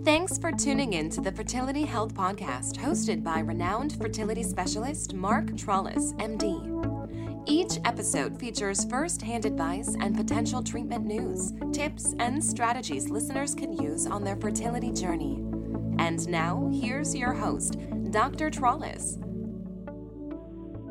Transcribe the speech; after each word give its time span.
Thanks 0.00 0.36
for 0.36 0.50
tuning 0.50 0.94
in 0.94 1.10
to 1.10 1.20
the 1.20 1.30
Fertility 1.30 1.84
Health 1.84 2.12
Podcast, 2.12 2.76
hosted 2.76 3.22
by 3.22 3.38
renowned 3.38 3.96
fertility 4.00 4.42
specialist 4.42 5.14
Mark 5.14 5.46
Trolice, 5.54 6.12
MD. 6.14 7.42
Each 7.46 7.78
episode 7.84 8.40
features 8.40 8.84
first 8.86 9.22
hand 9.22 9.44
advice 9.44 9.94
and 10.00 10.16
potential 10.16 10.60
treatment 10.60 11.04
news, 11.04 11.52
tips, 11.72 12.16
and 12.18 12.42
strategies 12.42 13.10
listeners 13.10 13.54
can 13.54 13.72
use 13.72 14.06
on 14.06 14.24
their 14.24 14.34
fertility 14.36 14.90
journey. 14.90 15.34
And 15.98 16.28
now, 16.28 16.68
here's 16.72 17.14
your 17.14 17.32
host, 17.32 17.78
Dr. 18.10 18.50
Trolice. 18.50 19.18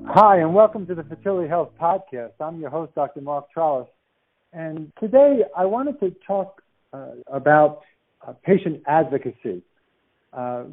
Hi, 0.07 0.37
and 0.37 0.53
welcome 0.53 0.87
to 0.87 0.95
the 0.95 1.03
Fertility 1.03 1.49
Health 1.49 1.71
Podcast. 1.77 2.31
I'm 2.39 2.61
your 2.61 2.69
host, 2.69 2.95
Dr. 2.95 3.19
Mark 3.19 3.47
Trolice. 3.53 3.87
And 4.53 4.91
today 4.99 5.43
I 5.57 5.65
wanted 5.65 5.99
to 5.99 6.15
talk 6.25 6.61
uh, 6.93 7.11
about 7.27 7.81
uh, 8.27 8.33
patient 8.43 8.81
advocacy. 8.87 9.63
Uh, 10.33 10.63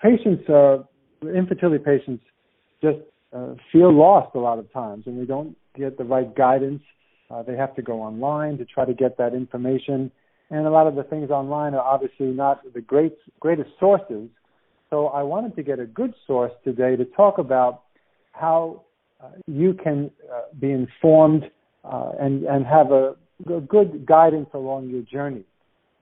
patients, 0.00 0.48
uh, 0.48 0.78
infertility 1.22 1.82
patients, 1.82 2.24
just 2.82 2.98
uh, 3.32 3.54
feel 3.70 3.92
lost 3.92 4.34
a 4.34 4.38
lot 4.38 4.58
of 4.58 4.72
times, 4.72 5.04
and 5.06 5.20
they 5.20 5.24
don't 5.24 5.56
get 5.76 5.96
the 5.98 6.04
right 6.04 6.34
guidance. 6.34 6.82
Uh, 7.30 7.42
they 7.42 7.56
have 7.56 7.74
to 7.76 7.82
go 7.82 8.02
online 8.02 8.56
to 8.58 8.64
try 8.64 8.84
to 8.84 8.94
get 8.94 9.16
that 9.18 9.34
information, 9.34 10.10
and 10.50 10.66
a 10.66 10.70
lot 10.70 10.86
of 10.86 10.94
the 10.94 11.02
things 11.04 11.30
online 11.30 11.74
are 11.74 11.82
obviously 11.82 12.26
not 12.26 12.60
the 12.72 12.80
great 12.80 13.14
greatest 13.40 13.70
sources. 13.78 14.28
So 14.90 15.08
I 15.08 15.22
wanted 15.22 15.56
to 15.56 15.62
get 15.62 15.78
a 15.80 15.86
good 15.86 16.14
source 16.26 16.52
today 16.64 16.96
to 16.96 17.04
talk 17.04 17.38
about 17.38 17.82
how 18.32 18.82
you 19.46 19.74
can 19.74 20.10
be 20.60 20.70
informed 20.70 21.44
and 21.84 22.44
and 22.44 22.64
have 22.64 22.90
a, 22.92 23.16
a 23.52 23.60
good 23.60 24.06
guidance 24.06 24.48
along 24.54 24.88
your 24.88 25.02
journey. 25.02 25.44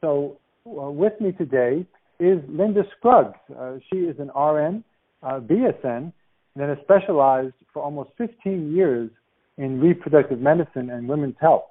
So 0.01 0.39
with 0.67 1.21
me 1.21 1.33
today 1.33 1.85
is 2.19 2.39
Linda 2.49 2.85
Scruggs. 2.97 3.39
Uh, 3.55 3.75
she 3.91 3.99
is 3.99 4.17
an 4.19 4.29
RN, 4.29 4.83
uh, 5.23 5.41
BSN, 5.41 6.13
and 6.57 6.69
has 6.69 6.79
specialized 6.83 7.55
for 7.73 7.83
almost 7.83 8.11
15 8.17 8.75
years 8.75 9.11
in 9.59 9.81
reproductive 9.81 10.41
medicine 10.41 10.91
and 10.91 11.07
women's 11.09 11.37
health. 11.41 11.65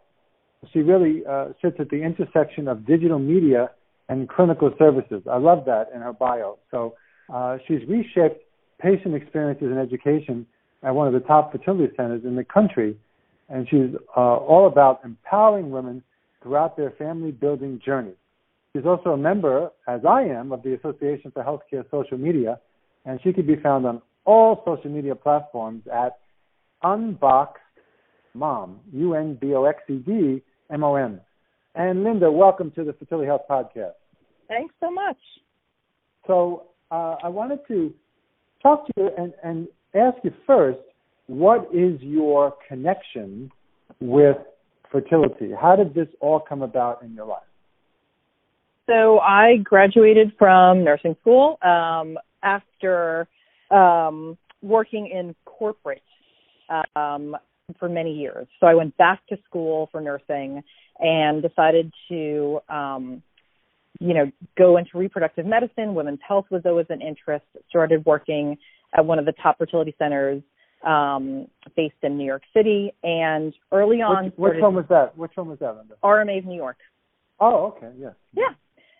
She 0.71 0.80
really 0.80 1.23
uh, 1.25 1.49
sits 1.61 1.77
at 1.80 1.89
the 1.89 2.03
intersection 2.03 2.67
of 2.67 2.86
digital 2.86 3.19
media 3.19 3.71
and 4.09 4.30
clinical 4.30 4.71
services. 4.77 5.23
I 5.30 5.38
love 5.38 5.66
that 5.66 5.89
in 5.94 6.02
her 6.02 6.14
bio. 6.14 6.59
So 6.69 6.95
uh, 7.33 7.58
she's 7.67 7.80
reshaped 7.88 8.44
patient 8.80 9.16
experiences 9.16 9.69
and 9.71 9.80
education 9.80 10.45
at 10.83 10.94
one 10.94 11.08
of 11.08 11.14
the 11.14 11.21
top 11.21 11.52
fertility 11.52 11.91
centers 11.95 12.23
in 12.25 12.36
the 12.36 12.44
country, 12.44 12.95
and 13.49 13.67
she's 13.69 13.95
uh, 14.16 14.19
all 14.19 14.67
about 14.67 14.99
empowering 15.03 15.71
women 15.71 16.03
throughout 16.41 16.77
their 16.77 16.91
family 16.91 17.31
building 17.31 17.81
journey. 17.83 18.14
She's 18.75 18.85
also 18.88 19.11
a 19.11 19.17
member, 19.17 19.69
as 19.88 20.02
I 20.03 20.23
am, 20.23 20.52
of 20.52 20.63
the 20.63 20.73
Association 20.73 21.31
for 21.31 21.43
Healthcare 21.43 21.85
Social 21.91 22.17
Media, 22.17 22.59
and 23.05 23.19
she 23.23 23.31
can 23.31 23.45
be 23.45 23.55
found 23.55 23.85
on 23.85 24.02
all 24.25 24.63
social 24.65 24.89
media 24.89 25.13
platforms 25.13 25.83
at 25.93 26.17
Unboxed 26.81 27.61
Mom, 28.33 28.80
U 28.91 29.13
N 29.13 29.38
B 29.39 29.53
O 29.53 29.65
X 29.65 29.83
E 29.89 29.97
D 29.97 30.41
M 30.71 30.83
O 30.83 30.95
M. 30.95 31.21
And 31.75 32.03
Linda, 32.03 32.31
welcome 32.31 32.71
to 32.71 32.83
the 32.83 32.93
Fertility 32.93 33.27
Health 33.27 33.43
Podcast. 33.47 33.93
Thanks 34.47 34.73
so 34.80 34.89
much. 34.89 35.17
So 36.25 36.63
uh, 36.89 37.17
I 37.23 37.30
wanted 37.30 37.59
to 37.67 37.93
talk 38.63 38.87
to 38.87 38.93
you 38.97 39.09
and, 39.15 39.33
and 39.43 39.67
ask 39.93 40.17
you 40.23 40.33
first, 40.47 40.80
what 41.27 41.69
is 41.71 42.02
your 42.02 42.55
connection 42.67 43.52
with 43.99 44.37
fertility? 44.91 45.52
How 45.59 45.75
did 45.75 45.93
this 45.93 46.08
all 46.21 46.39
come 46.39 46.63
about 46.63 47.03
in 47.03 47.13
your 47.13 47.25
life? 47.27 47.43
So 48.89 49.20
I 49.20 49.58
graduated 49.64 50.34
from 50.38 50.84
nursing 50.84 51.16
school 51.22 51.58
um, 51.62 52.17
after 52.42 53.28
um, 53.72 54.38
working 54.62 55.08
in 55.08 55.36
corporate 55.45 56.02
um, 56.95 57.36
for 57.80 57.88
many 57.88 58.14
years. 58.14 58.48
So 58.60 58.67
I 58.67 58.73
went 58.73 58.95
back 58.98 59.26
to 59.27 59.38
school 59.48 59.89
for 59.92 60.02
nursing 60.02 60.64
and 60.99 61.42
decided 61.42 61.92
to, 62.10 62.60
um, 62.70 63.23
you 63.99 64.14
know, 64.14 64.32
go 64.58 64.77
into 64.77 64.98
reproductive 64.98 65.45
medicine. 65.45 65.95
Women's 65.95 66.20
health 66.27 66.45
was 66.49 66.64
always 66.66 66.88
an 66.89 67.02
interest. 67.02 67.45
Started 67.70 68.05
working 68.05 68.58
at 68.95 69.05
one 69.05 69.17
of 69.17 69.26
the 69.26 69.33
top 69.42 69.58
fertility 69.58 69.95
centers 69.98 70.42
um, 70.86 71.48
based 71.76 71.95
in 72.04 72.17
New 72.17 72.26
York 72.26 72.43
City. 72.54 72.93
And 73.02 73.54
early 73.72 74.02
on, 74.02 74.26
which, 74.26 74.55
which 74.55 74.61
one 74.61 74.76
was 74.76 74.86
that? 74.89 75.17
Which 75.17 75.32
one 75.36 75.48
was 75.48 75.60
that, 75.60 75.77
Linda? 75.77 75.95
RMA 76.04 76.39
of 76.39 76.45
New 76.45 76.58
York. 76.58 76.77
Oh, 77.39 77.73
okay, 77.77 77.92
yeah. 77.98 78.11
Yeah, 78.33 78.54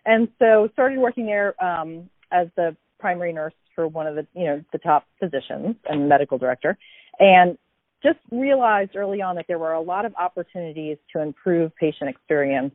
and 0.06 0.28
so 0.38 0.68
started 0.72 0.98
working 0.98 1.26
there 1.26 1.54
um, 1.64 2.08
as 2.30 2.48
the 2.56 2.76
primary 2.98 3.32
nurse 3.32 3.54
for 3.74 3.88
one 3.88 4.06
of 4.06 4.14
the 4.14 4.26
you 4.34 4.44
know 4.44 4.62
the 4.72 4.78
top 4.78 5.06
physicians 5.18 5.76
and 5.88 6.08
medical 6.08 6.38
director, 6.38 6.76
and 7.18 7.58
just 8.02 8.18
realized 8.30 8.96
early 8.96 9.22
on 9.22 9.36
that 9.36 9.46
there 9.48 9.58
were 9.58 9.72
a 9.72 9.80
lot 9.80 10.04
of 10.04 10.14
opportunities 10.16 10.98
to 11.12 11.22
improve 11.22 11.74
patient 11.76 12.10
experience, 12.10 12.74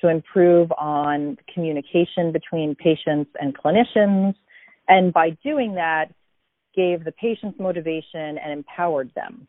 to 0.00 0.08
improve 0.08 0.70
on 0.72 1.38
communication 1.52 2.30
between 2.32 2.74
patients 2.74 3.30
and 3.40 3.56
clinicians, 3.56 4.34
and 4.88 5.12
by 5.12 5.30
doing 5.42 5.74
that, 5.74 6.06
gave 6.74 7.04
the 7.04 7.12
patients 7.12 7.58
motivation 7.58 8.38
and 8.38 8.52
empowered 8.52 9.10
them. 9.14 9.46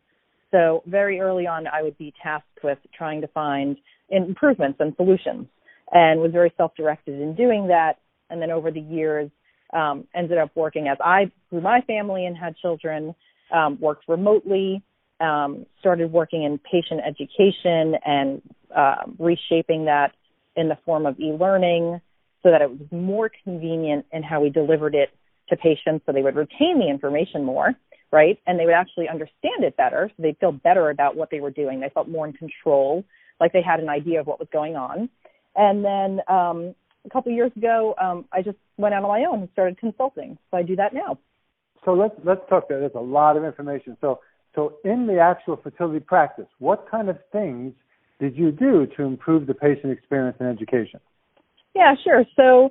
So 0.50 0.82
very 0.86 1.20
early 1.20 1.46
on, 1.46 1.66
I 1.66 1.82
would 1.82 1.96
be 1.96 2.12
tasked 2.22 2.62
with 2.62 2.78
trying 2.96 3.20
to 3.22 3.28
find 3.28 3.76
improvements 4.10 4.78
and 4.80 4.94
solutions 4.96 5.46
and 5.92 6.20
was 6.20 6.32
very 6.32 6.52
self-directed 6.56 7.20
in 7.20 7.34
doing 7.34 7.68
that. 7.68 7.98
And 8.30 8.40
then 8.40 8.50
over 8.50 8.70
the 8.70 8.80
years, 8.80 9.30
um, 9.72 10.06
ended 10.14 10.38
up 10.38 10.50
working 10.54 10.88
as 10.88 10.98
I 11.02 11.30
grew 11.50 11.60
my 11.60 11.80
family 11.82 12.26
and 12.26 12.36
had 12.36 12.56
children, 12.56 13.14
um, 13.52 13.78
worked 13.80 14.08
remotely, 14.08 14.82
um, 15.20 15.66
started 15.80 16.12
working 16.12 16.42
in 16.42 16.58
patient 16.58 17.00
education 17.06 17.94
and 18.04 18.42
uh, 18.74 18.96
reshaping 19.18 19.84
that 19.86 20.12
in 20.56 20.68
the 20.68 20.76
form 20.84 21.06
of 21.06 21.18
e-learning 21.18 22.00
so 22.42 22.50
that 22.50 22.60
it 22.60 22.70
was 22.70 22.80
more 22.90 23.30
convenient 23.44 24.04
in 24.12 24.22
how 24.22 24.40
we 24.40 24.50
delivered 24.50 24.94
it 24.94 25.10
to 25.48 25.56
patients 25.56 26.04
so 26.04 26.12
they 26.12 26.22
would 26.22 26.34
retain 26.34 26.78
the 26.78 26.88
information 26.88 27.44
more, 27.44 27.72
right? 28.10 28.38
And 28.46 28.58
they 28.58 28.64
would 28.64 28.74
actually 28.74 29.08
understand 29.08 29.62
it 29.62 29.76
better. 29.76 30.10
So 30.16 30.22
they'd 30.22 30.38
feel 30.38 30.52
better 30.52 30.90
about 30.90 31.16
what 31.16 31.30
they 31.30 31.40
were 31.40 31.50
doing. 31.50 31.80
They 31.80 31.90
felt 31.90 32.08
more 32.08 32.26
in 32.26 32.32
control, 32.32 33.04
like 33.40 33.52
they 33.52 33.62
had 33.62 33.80
an 33.80 33.88
idea 33.88 34.20
of 34.20 34.26
what 34.26 34.38
was 34.38 34.48
going 34.52 34.76
on. 34.76 35.08
And 35.56 35.84
then 35.84 36.20
um, 36.28 36.74
a 37.04 37.10
couple 37.10 37.32
of 37.32 37.36
years 37.36 37.52
ago, 37.56 37.94
um, 38.00 38.24
I 38.32 38.42
just 38.42 38.58
went 38.76 38.94
out 38.94 39.02
on 39.02 39.08
my 39.08 39.24
own 39.24 39.40
and 39.40 39.48
started 39.52 39.78
consulting. 39.78 40.38
So 40.50 40.56
I 40.56 40.62
do 40.62 40.76
that 40.76 40.94
now. 40.94 41.18
So 41.84 41.92
let's 41.92 42.14
let's 42.24 42.42
talk 42.48 42.68
there. 42.68 42.80
There's 42.80 42.92
a 42.94 43.00
lot 43.00 43.36
of 43.36 43.44
information. 43.44 43.96
So 44.00 44.20
so 44.54 44.74
in 44.84 45.06
the 45.06 45.18
actual 45.18 45.56
fertility 45.56 46.00
practice, 46.00 46.46
what 46.58 46.88
kind 46.90 47.08
of 47.08 47.18
things 47.32 47.74
did 48.20 48.36
you 48.36 48.52
do 48.52 48.86
to 48.96 49.02
improve 49.02 49.46
the 49.46 49.54
patient 49.54 49.92
experience 49.92 50.36
and 50.40 50.48
education? 50.48 51.00
Yeah, 51.74 51.94
sure. 52.04 52.24
So 52.36 52.70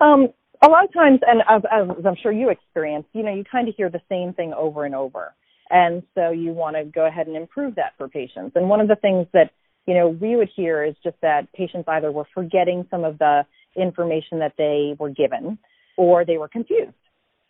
um, 0.00 0.28
a 0.62 0.68
lot 0.68 0.84
of 0.84 0.92
times, 0.92 1.20
and 1.26 1.42
as, 1.48 1.62
as 1.70 2.04
I'm 2.06 2.16
sure 2.22 2.32
you 2.32 2.50
experience, 2.50 3.06
you 3.12 3.22
know, 3.22 3.34
you 3.34 3.44
kind 3.44 3.68
of 3.68 3.74
hear 3.74 3.90
the 3.90 4.00
same 4.08 4.32
thing 4.32 4.54
over 4.54 4.84
and 4.84 4.94
over. 4.94 5.34
And 5.68 6.02
so 6.14 6.30
you 6.30 6.52
want 6.52 6.76
to 6.76 6.84
go 6.84 7.06
ahead 7.06 7.26
and 7.26 7.36
improve 7.36 7.74
that 7.74 7.92
for 7.98 8.08
patients. 8.08 8.52
And 8.54 8.68
one 8.68 8.80
of 8.80 8.88
the 8.88 8.96
things 8.96 9.26
that 9.32 9.50
you 9.86 9.94
know, 9.94 10.08
we 10.08 10.36
would 10.36 10.50
hear 10.54 10.84
is 10.84 10.94
just 11.02 11.16
that 11.22 11.52
patients 11.52 11.84
either 11.88 12.10
were 12.10 12.26
forgetting 12.34 12.86
some 12.90 13.04
of 13.04 13.18
the 13.18 13.44
information 13.76 14.38
that 14.40 14.54
they 14.58 14.96
were 14.98 15.10
given 15.10 15.58
or 15.96 16.24
they 16.24 16.38
were 16.38 16.48
confused. 16.48 16.92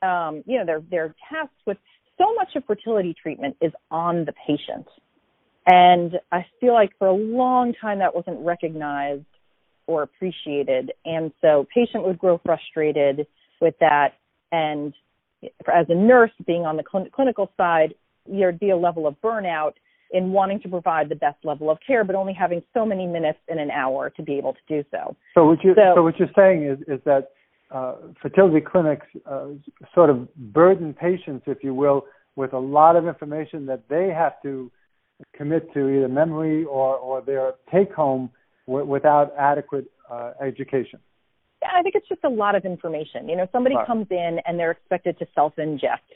Um, 0.03 0.43
you 0.47 0.59
know, 0.59 0.67
they're, 0.67 0.83
they're 0.91 1.15
tasked 1.31 1.55
with 1.67 1.79
so 2.19 2.35
much 2.35 2.49
of 2.55 2.65
fertility 2.65 3.15
treatment 3.21 3.57
is 3.61 3.73
on 3.91 4.25
the 4.25 4.33
patient. 4.47 4.87
And 5.67 6.13
I 6.31 6.47
feel 6.61 6.75
like 6.75 6.91
for 6.99 7.09
a 7.09 7.15
long 7.15 7.75
time 7.81 7.99
that 7.99 8.15
wasn't 8.15 8.45
recognized 8.45 9.25
or 9.87 10.03
appreciated. 10.03 10.93
And 11.05 11.33
so 11.41 11.67
patient 11.75 12.05
would 12.05 12.19
grow 12.19 12.41
frustrated 12.45 13.27
with 13.61 13.75
that. 13.81 14.15
And 14.53 14.95
as 15.43 15.87
a 15.89 15.95
nurse 15.95 16.31
being 16.47 16.63
on 16.63 16.77
the 16.77 16.85
cl- 16.91 17.09
clinical 17.13 17.51
side, 17.57 17.95
there'd 18.27 18.61
be 18.61 18.71
a 18.71 18.77
level 18.77 19.07
of 19.07 19.17
burnout 19.23 19.73
in 20.17 20.33
wanting 20.33 20.59
to 20.61 20.69
provide 20.69 21.11
the 21.11 21.15
best 21.15 21.37
level 21.45 21.71
of 21.71 21.79
care, 21.87 22.03
but 22.03 22.17
only 22.17 22.33
having 22.33 22.63
so 22.73 22.87
many 22.87 23.07
minutes 23.07 23.39
in 23.49 23.59
an 23.59 23.71
hour 23.71 24.09
to 24.11 24.23
be 24.23 24.39
able 24.39 24.55
to 24.55 24.61
do 24.67 24.85
so. 24.91 25.15
So 25.35 25.45
what 25.45 25.63
you 25.63 25.75
so, 25.75 25.93
so 25.97 26.03
what 26.03 26.19
you're 26.19 26.31
saying 26.35 26.65
is 26.65 26.79
is 26.89 27.01
that 27.05 27.33
uh, 27.71 27.97
fertility 28.23 28.61
clinics 28.61 29.07
uh, 29.31 29.49
sort 29.95 30.09
of 30.09 30.35
burden 30.37 30.95
patients, 30.95 31.45
if 31.47 31.59
you 31.63 31.75
will, 31.75 32.07
with 32.35 32.55
a 32.55 32.59
lot 32.59 32.97
of 32.97 33.07
information 33.07 33.67
that 33.67 33.83
they 33.91 34.09
have 34.09 34.41
to 34.43 34.71
commit 35.37 35.73
to 35.75 35.89
either 35.89 36.09
memory 36.09 36.65
or 36.65 36.97
or 36.97 37.21
their 37.21 37.53
take 37.73 37.93
home 37.93 38.31
w- 38.67 38.87
without 38.87 39.35
adequate 39.39 39.91
uh, 40.11 40.33
education. 40.41 40.99
Yeah, 41.61 41.69
I 41.75 41.83
think 41.83 41.95
it's 41.95 42.09
just 42.09 42.25
a 42.25 42.29
lot 42.29 42.55
of 42.55 42.65
information. 42.65 43.29
You 43.29 43.37
know, 43.37 43.49
somebody 43.53 43.77
right. 43.77 43.87
comes 43.87 44.07
in 44.11 44.39
and 44.47 44.59
they're 44.59 44.71
expected 44.71 45.19
to 45.19 45.27
self 45.35 45.59
inject 45.59 46.11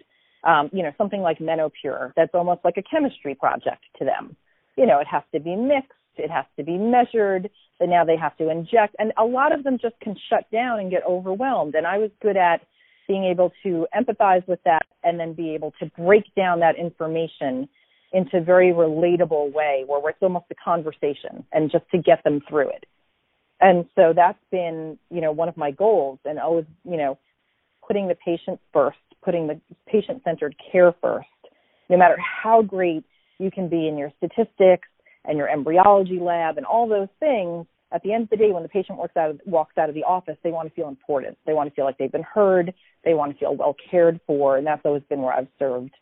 um, 0.44 0.70
you 0.72 0.82
know, 0.82 0.92
something 0.96 1.20
like 1.20 1.38
Menopur, 1.38 2.12
that's 2.16 2.34
almost 2.34 2.60
like 2.64 2.76
a 2.76 2.82
chemistry 2.82 3.34
project 3.34 3.82
to 3.98 4.04
them. 4.04 4.36
You 4.76 4.86
know, 4.86 4.98
it 4.98 5.06
has 5.06 5.22
to 5.34 5.40
be 5.40 5.56
mixed, 5.56 5.92
it 6.16 6.30
has 6.30 6.44
to 6.56 6.64
be 6.64 6.78
measured, 6.78 7.50
then 7.78 7.90
now 7.90 8.04
they 8.04 8.16
have 8.16 8.36
to 8.38 8.50
inject. 8.50 8.96
And 8.98 9.12
a 9.18 9.24
lot 9.24 9.52
of 9.52 9.64
them 9.64 9.78
just 9.80 9.98
can 10.00 10.16
shut 10.28 10.50
down 10.50 10.80
and 10.80 10.90
get 10.90 11.02
overwhelmed. 11.06 11.74
And 11.74 11.86
I 11.86 11.98
was 11.98 12.10
good 12.22 12.36
at 12.36 12.62
being 13.08 13.24
able 13.24 13.52
to 13.62 13.86
empathize 13.94 14.46
with 14.46 14.60
that 14.64 14.86
and 15.02 15.18
then 15.18 15.32
be 15.32 15.54
able 15.54 15.72
to 15.80 15.86
break 15.98 16.32
down 16.36 16.60
that 16.60 16.76
information 16.76 17.68
into 18.12 18.38
a 18.38 18.40
very 18.40 18.72
relatable 18.72 19.52
way 19.52 19.84
where 19.86 20.10
it's 20.10 20.22
almost 20.22 20.46
a 20.50 20.54
conversation 20.54 21.44
and 21.52 21.70
just 21.70 21.84
to 21.90 21.98
get 21.98 22.22
them 22.24 22.40
through 22.48 22.68
it. 22.68 22.86
And 23.60 23.84
so 23.94 24.12
that's 24.14 24.38
been, 24.50 24.98
you 25.10 25.20
know, 25.20 25.32
one 25.32 25.48
of 25.48 25.56
my 25.56 25.70
goals 25.70 26.18
and 26.24 26.38
always, 26.38 26.64
you 26.84 26.96
know, 26.96 27.18
putting 27.86 28.08
the 28.08 28.14
patient 28.14 28.60
first, 28.72 28.98
putting 29.22 29.46
the 29.46 29.60
patient 29.86 30.22
centered 30.24 30.54
care 30.70 30.94
first, 31.00 31.28
no 31.88 31.96
matter 31.96 32.16
how 32.18 32.62
great 32.62 33.04
you 33.38 33.50
can 33.50 33.68
be 33.68 33.88
in 33.88 33.96
your 33.96 34.12
statistics 34.18 34.88
and 35.24 35.36
your 35.36 35.48
embryology 35.48 36.18
lab 36.20 36.56
and 36.56 36.66
all 36.66 36.88
those 36.88 37.08
things, 37.18 37.66
at 37.92 38.02
the 38.02 38.12
end 38.12 38.24
of 38.24 38.30
the 38.30 38.36
day 38.36 38.52
when 38.52 38.62
the 38.62 38.68
patient 38.68 38.98
walks 38.98 39.16
out 39.16 39.30
of, 39.30 39.40
walks 39.44 39.76
out 39.76 39.88
of 39.88 39.94
the 39.94 40.04
office, 40.04 40.36
they 40.44 40.50
want 40.50 40.68
to 40.68 40.74
feel 40.74 40.88
important. 40.88 41.36
They 41.46 41.52
want 41.52 41.68
to 41.68 41.74
feel 41.74 41.84
like 41.84 41.98
they've 41.98 42.12
been 42.12 42.22
heard, 42.22 42.72
they 43.04 43.14
want 43.14 43.32
to 43.32 43.38
feel 43.38 43.56
well 43.56 43.74
cared 43.90 44.20
for, 44.26 44.56
and 44.56 44.66
that's 44.66 44.82
always 44.84 45.02
been 45.08 45.22
where 45.22 45.34
I've 45.34 45.48
served, 45.58 45.92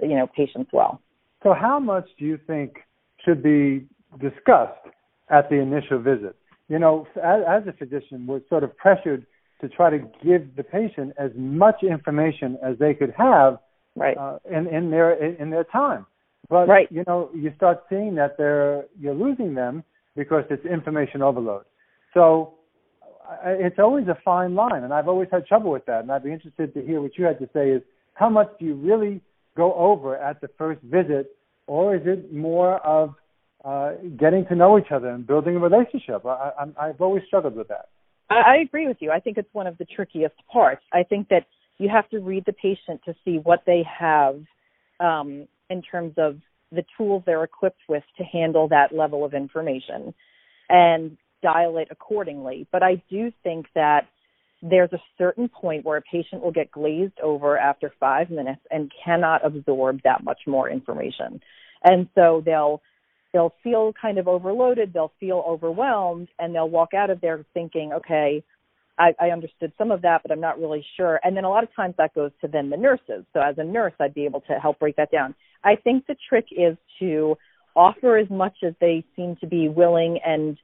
you 0.00 0.16
know, 0.16 0.26
patients 0.26 0.70
well. 0.72 1.00
So, 1.42 1.52
how 1.52 1.78
much 1.78 2.08
do 2.18 2.24
you 2.24 2.38
think 2.46 2.78
should 3.24 3.42
be 3.42 3.86
discussed 4.20 4.88
at 5.28 5.50
the 5.50 5.56
initial 5.56 5.98
visit? 5.98 6.36
You 6.68 6.78
know, 6.78 7.06
as, 7.22 7.42
as 7.46 7.68
a 7.68 7.72
physician, 7.72 8.26
we're 8.26 8.40
sort 8.48 8.64
of 8.64 8.74
pressured 8.78 9.26
to 9.64 9.74
try 9.74 9.90
to 9.90 9.98
give 10.22 10.54
the 10.56 10.62
patient 10.62 11.14
as 11.18 11.30
much 11.36 11.82
information 11.82 12.58
as 12.62 12.78
they 12.78 12.92
could 12.92 13.12
have 13.16 13.58
right. 13.96 14.16
uh, 14.16 14.38
in, 14.50 14.66
in 14.66 14.90
their 14.90 15.12
in 15.42 15.50
their 15.50 15.64
time. 15.64 16.06
But 16.50 16.68
right. 16.68 16.88
you 16.90 17.04
know, 17.06 17.30
you 17.34 17.52
start 17.56 17.84
seeing 17.88 18.14
that 18.16 18.36
they're 18.36 18.84
you're 19.00 19.14
losing 19.14 19.54
them 19.54 19.82
because 20.14 20.44
it's 20.50 20.64
information 20.66 21.22
overload. 21.22 21.64
So 22.12 22.54
it's 23.44 23.78
always 23.78 24.06
a 24.08 24.18
fine 24.24 24.54
line, 24.54 24.84
and 24.84 24.92
I've 24.92 25.08
always 25.08 25.28
had 25.32 25.46
trouble 25.46 25.70
with 25.70 25.86
that. 25.86 26.00
And 26.02 26.12
I'd 26.12 26.24
be 26.24 26.32
interested 26.32 26.74
to 26.74 26.82
hear 26.82 27.00
what 27.00 27.16
you 27.16 27.24
had 27.24 27.38
to 27.38 27.48
say. 27.54 27.70
Is 27.70 27.82
how 28.12 28.28
much 28.28 28.48
do 28.58 28.66
you 28.66 28.74
really 28.74 29.22
go 29.56 29.72
over 29.74 30.16
at 30.16 30.40
the 30.42 30.48
first 30.58 30.82
visit, 30.82 31.34
or 31.66 31.96
is 31.96 32.02
it 32.04 32.32
more 32.32 32.76
of 32.80 33.14
uh, 33.64 33.92
getting 34.18 34.44
to 34.46 34.54
know 34.54 34.78
each 34.78 34.92
other 34.92 35.08
and 35.08 35.26
building 35.26 35.56
a 35.56 35.58
relationship? 35.58 36.26
I, 36.26 36.50
I, 36.60 36.88
I've 36.88 37.00
always 37.00 37.22
struggled 37.26 37.56
with 37.56 37.68
that. 37.68 37.88
I 38.30 38.56
agree 38.64 38.88
with 38.88 38.98
you. 39.00 39.10
I 39.10 39.20
think 39.20 39.38
it's 39.38 39.52
one 39.52 39.66
of 39.66 39.78
the 39.78 39.84
trickiest 39.84 40.34
parts. 40.50 40.82
I 40.92 41.02
think 41.02 41.28
that 41.28 41.46
you 41.78 41.88
have 41.88 42.08
to 42.10 42.20
read 42.20 42.44
the 42.46 42.52
patient 42.52 43.00
to 43.04 43.14
see 43.24 43.38
what 43.38 43.60
they 43.66 43.82
have 43.98 44.40
um, 45.00 45.46
in 45.68 45.82
terms 45.82 46.14
of 46.16 46.38
the 46.72 46.84
tools 46.96 47.22
they're 47.26 47.44
equipped 47.44 47.80
with 47.88 48.02
to 48.18 48.24
handle 48.24 48.68
that 48.68 48.94
level 48.94 49.24
of 49.24 49.34
information 49.34 50.14
and 50.68 51.16
dial 51.42 51.78
it 51.78 51.88
accordingly. 51.90 52.66
But 52.72 52.82
I 52.82 53.02
do 53.10 53.30
think 53.42 53.66
that 53.74 54.08
there's 54.62 54.92
a 54.92 55.02
certain 55.18 55.48
point 55.48 55.84
where 55.84 55.98
a 55.98 56.02
patient 56.02 56.42
will 56.42 56.52
get 56.52 56.70
glazed 56.70 57.20
over 57.22 57.58
after 57.58 57.92
five 58.00 58.30
minutes 58.30 58.62
and 58.70 58.90
cannot 59.04 59.44
absorb 59.44 60.00
that 60.04 60.24
much 60.24 60.40
more 60.46 60.70
information. 60.70 61.40
And 61.82 62.08
so 62.14 62.42
they'll 62.44 62.80
they'll 63.34 63.52
feel 63.62 63.92
kind 64.00 64.16
of 64.16 64.28
overloaded, 64.28 64.92
they'll 64.94 65.12
feel 65.20 65.44
overwhelmed, 65.46 66.28
and 66.38 66.54
they'll 66.54 66.70
walk 66.70 66.94
out 66.94 67.10
of 67.10 67.20
there 67.20 67.44
thinking, 67.52 67.92
okay, 67.92 68.42
I, 68.96 69.12
I 69.20 69.26
understood 69.30 69.72
some 69.76 69.90
of 69.90 70.02
that, 70.02 70.22
but 70.22 70.30
I'm 70.30 70.40
not 70.40 70.60
really 70.60 70.86
sure. 70.96 71.18
And 71.24 71.36
then 71.36 71.42
a 71.42 71.50
lot 71.50 71.64
of 71.64 71.74
times 71.74 71.96
that 71.98 72.14
goes 72.14 72.30
to 72.40 72.48
then 72.48 72.70
the 72.70 72.76
nurses. 72.76 73.24
So 73.32 73.40
as 73.40 73.56
a 73.58 73.64
nurse, 73.64 73.92
I'd 74.00 74.14
be 74.14 74.24
able 74.24 74.42
to 74.42 74.54
help 74.54 74.78
break 74.78 74.96
that 74.96 75.10
down. 75.10 75.34
I 75.64 75.74
think 75.74 76.06
the 76.06 76.14
trick 76.28 76.46
is 76.52 76.76
to 77.00 77.36
offer 77.74 78.16
as 78.16 78.30
much 78.30 78.54
as 78.64 78.72
they 78.80 79.04
seem 79.16 79.36
to 79.40 79.48
be 79.48 79.68
willing 79.68 80.20
and 80.24 80.56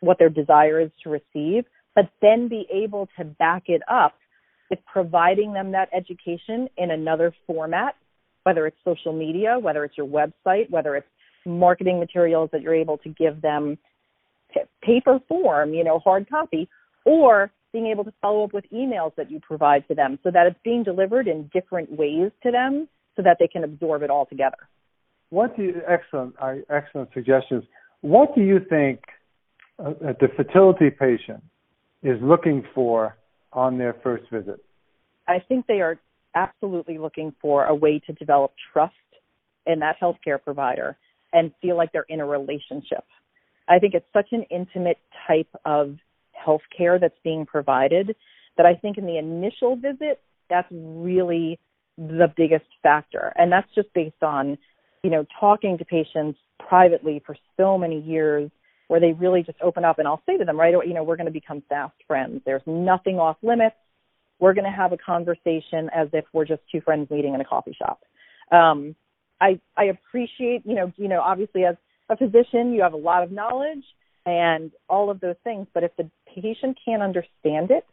what 0.00 0.18
their 0.18 0.30
desire 0.30 0.80
is 0.80 0.90
to 1.02 1.10
receive, 1.10 1.64
but 1.94 2.10
then 2.22 2.48
be 2.48 2.66
able 2.72 3.06
to 3.18 3.24
back 3.24 3.64
it 3.66 3.82
up 3.86 4.14
with 4.70 4.78
providing 4.90 5.52
them 5.52 5.72
that 5.72 5.90
education 5.94 6.68
in 6.78 6.90
another 6.90 7.34
format, 7.46 7.96
whether 8.44 8.66
it's 8.66 8.78
social 8.82 9.12
media, 9.12 9.58
whether 9.60 9.84
it's 9.84 9.96
your 9.98 10.06
website, 10.06 10.70
whether 10.70 10.96
it's 10.96 11.06
marketing 11.46 11.98
materials 11.98 12.50
that 12.52 12.62
you're 12.62 12.74
able 12.74 12.98
to 12.98 13.08
give 13.08 13.40
them 13.42 13.78
paper 14.82 15.18
form, 15.28 15.74
you 15.74 15.84
know, 15.84 15.98
hard 15.98 16.28
copy, 16.28 16.68
or 17.04 17.50
being 17.72 17.86
able 17.86 18.04
to 18.04 18.12
follow 18.22 18.44
up 18.44 18.52
with 18.52 18.64
emails 18.72 19.12
that 19.16 19.30
you 19.30 19.40
provide 19.40 19.86
to 19.88 19.94
them 19.94 20.18
so 20.22 20.30
that 20.30 20.46
it's 20.46 20.58
being 20.64 20.84
delivered 20.84 21.26
in 21.26 21.50
different 21.52 21.90
ways 21.90 22.30
to 22.42 22.50
them 22.50 22.88
so 23.16 23.22
that 23.22 23.36
they 23.40 23.48
can 23.48 23.64
absorb 23.64 24.02
it 24.02 24.10
all 24.10 24.26
together. 24.26 24.56
What 25.30 25.56
do 25.56 25.64
you, 25.64 25.82
excellent, 25.88 26.34
uh, 26.40 26.54
excellent 26.70 27.10
suggestions. 27.12 27.64
What 28.02 28.34
do 28.34 28.42
you 28.42 28.60
think 28.70 29.00
uh, 29.84 29.92
the 30.20 30.28
fertility 30.36 30.90
patient 30.90 31.42
is 32.02 32.16
looking 32.22 32.64
for 32.74 33.16
on 33.52 33.78
their 33.78 33.96
first 34.02 34.24
visit? 34.30 34.64
I 35.26 35.40
think 35.40 35.66
they 35.66 35.80
are 35.80 35.98
absolutely 36.34 36.98
looking 36.98 37.34
for 37.40 37.64
a 37.64 37.74
way 37.74 38.00
to 38.06 38.12
develop 38.12 38.52
trust 38.72 38.94
in 39.66 39.80
that 39.80 39.96
healthcare 40.00 40.42
provider 40.42 40.96
and 41.34 41.52
feel 41.60 41.76
like 41.76 41.92
they're 41.92 42.06
in 42.08 42.20
a 42.20 42.26
relationship. 42.26 43.04
I 43.68 43.78
think 43.78 43.92
it's 43.92 44.06
such 44.12 44.28
an 44.32 44.44
intimate 44.50 44.98
type 45.26 45.48
of 45.66 45.96
healthcare 46.34 47.00
that's 47.00 47.18
being 47.22 47.44
provided 47.44 48.16
that 48.56 48.66
I 48.66 48.74
think 48.74 48.98
in 48.98 49.06
the 49.06 49.18
initial 49.18 49.76
visit, 49.76 50.20
that's 50.48 50.68
really 50.70 51.58
the 51.98 52.32
biggest 52.36 52.66
factor. 52.82 53.32
And 53.36 53.50
that's 53.50 53.68
just 53.74 53.92
based 53.94 54.22
on, 54.22 54.58
you 55.02 55.10
know, 55.10 55.26
talking 55.40 55.78
to 55.78 55.84
patients 55.84 56.38
privately 56.58 57.22
for 57.26 57.36
so 57.56 57.76
many 57.76 58.00
years 58.00 58.50
where 58.88 59.00
they 59.00 59.12
really 59.12 59.42
just 59.42 59.58
open 59.62 59.84
up 59.84 59.98
and 59.98 60.06
I'll 60.06 60.22
say 60.26 60.36
to 60.36 60.44
them, 60.44 60.58
right, 60.58 60.74
you 60.86 60.94
know, 60.94 61.02
we're 61.02 61.16
going 61.16 61.26
to 61.26 61.32
become 61.32 61.62
fast 61.68 61.94
friends. 62.06 62.42
There's 62.44 62.62
nothing 62.66 63.18
off 63.18 63.36
limits. 63.42 63.76
We're 64.38 64.54
going 64.54 64.70
to 64.70 64.76
have 64.76 64.92
a 64.92 64.98
conversation 64.98 65.88
as 65.94 66.08
if 66.12 66.24
we're 66.32 66.44
just 66.44 66.62
two 66.70 66.80
friends 66.80 67.10
meeting 67.10 67.34
in 67.34 67.40
a 67.40 67.44
coffee 67.44 67.76
shop. 67.78 68.02
Um, 68.52 68.94
I 69.44 69.60
I 69.76 69.84
appreciate, 69.84 70.62
you 70.64 70.74
know, 70.74 70.92
you 70.96 71.08
know, 71.08 71.20
obviously 71.20 71.64
as 71.64 71.76
a 72.08 72.16
physician, 72.16 72.72
you 72.72 72.82
have 72.82 72.94
a 72.94 73.04
lot 73.10 73.22
of 73.22 73.30
knowledge 73.30 73.84
and 74.24 74.72
all 74.88 75.10
of 75.10 75.20
those 75.20 75.36
things, 75.44 75.66
but 75.74 75.84
if 75.84 75.94
the 75.96 76.10
patient 76.34 76.78
can't 76.82 77.02
understand 77.02 77.70
it, 77.70 77.84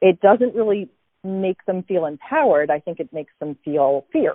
it 0.00 0.20
doesn't 0.20 0.54
really 0.54 0.88
make 1.22 1.64
them 1.66 1.84
feel 1.84 2.06
empowered. 2.06 2.70
I 2.70 2.80
think 2.80 2.98
it 2.98 3.12
makes 3.12 3.32
them 3.38 3.56
feel 3.64 4.04
fear. 4.12 4.34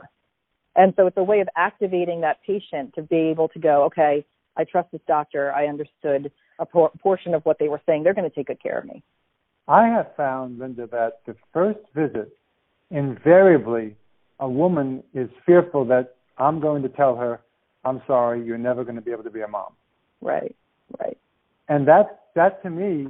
And 0.76 0.94
so 0.96 1.08
it's 1.08 1.18
a 1.18 1.24
way 1.24 1.42
of 1.42 1.50
activating 1.58 2.22
that 2.22 2.38
patient 2.46 2.94
to 2.96 3.02
be 3.02 3.18
able 3.32 3.50
to 3.50 3.60
go, 3.60 3.84
okay, 3.86 4.26
I 4.56 4.64
trust 4.64 4.92
this 4.92 5.02
doctor. 5.08 5.52
I 5.52 5.68
understood 5.68 6.32
a 6.60 6.66
por- 6.66 6.92
portion 7.00 7.34
of 7.34 7.44
what 7.44 7.60
they 7.60 7.68
were 7.68 7.82
saying. 7.86 8.04
They're 8.04 8.14
going 8.14 8.30
to 8.30 8.36
take 8.36 8.48
good 8.48 8.62
care 8.62 8.80
of 8.80 8.86
me. 8.86 9.04
I 9.68 9.88
have 9.88 10.16
found, 10.16 10.60
Linda, 10.60 10.88
that 10.88 11.22
the 11.26 11.36
first 11.54 11.80
visit, 11.94 12.38
invariably, 12.92 13.96
a 14.40 14.48
woman 14.48 15.04
is 15.14 15.30
fearful 15.46 15.86
that 15.86 16.15
I'm 16.38 16.60
going 16.60 16.82
to 16.84 16.90
tell 16.90 17.16
her, 17.16 17.42
I'm 17.84 18.02
sorry, 18.08 18.46
you're 18.46 18.58
never 18.58 18.84
going 18.84 18.96
to 18.96 19.02
be 19.02 19.12
able 19.12 19.24
to 19.24 19.30
be 19.30 19.42
a 19.42 19.48
mom. 19.48 19.74
Right, 20.22 20.56
right. 21.00 21.18
And 21.70 21.88
that, 21.88 22.26
that 22.36 22.62
to 22.64 22.70
me 22.70 23.08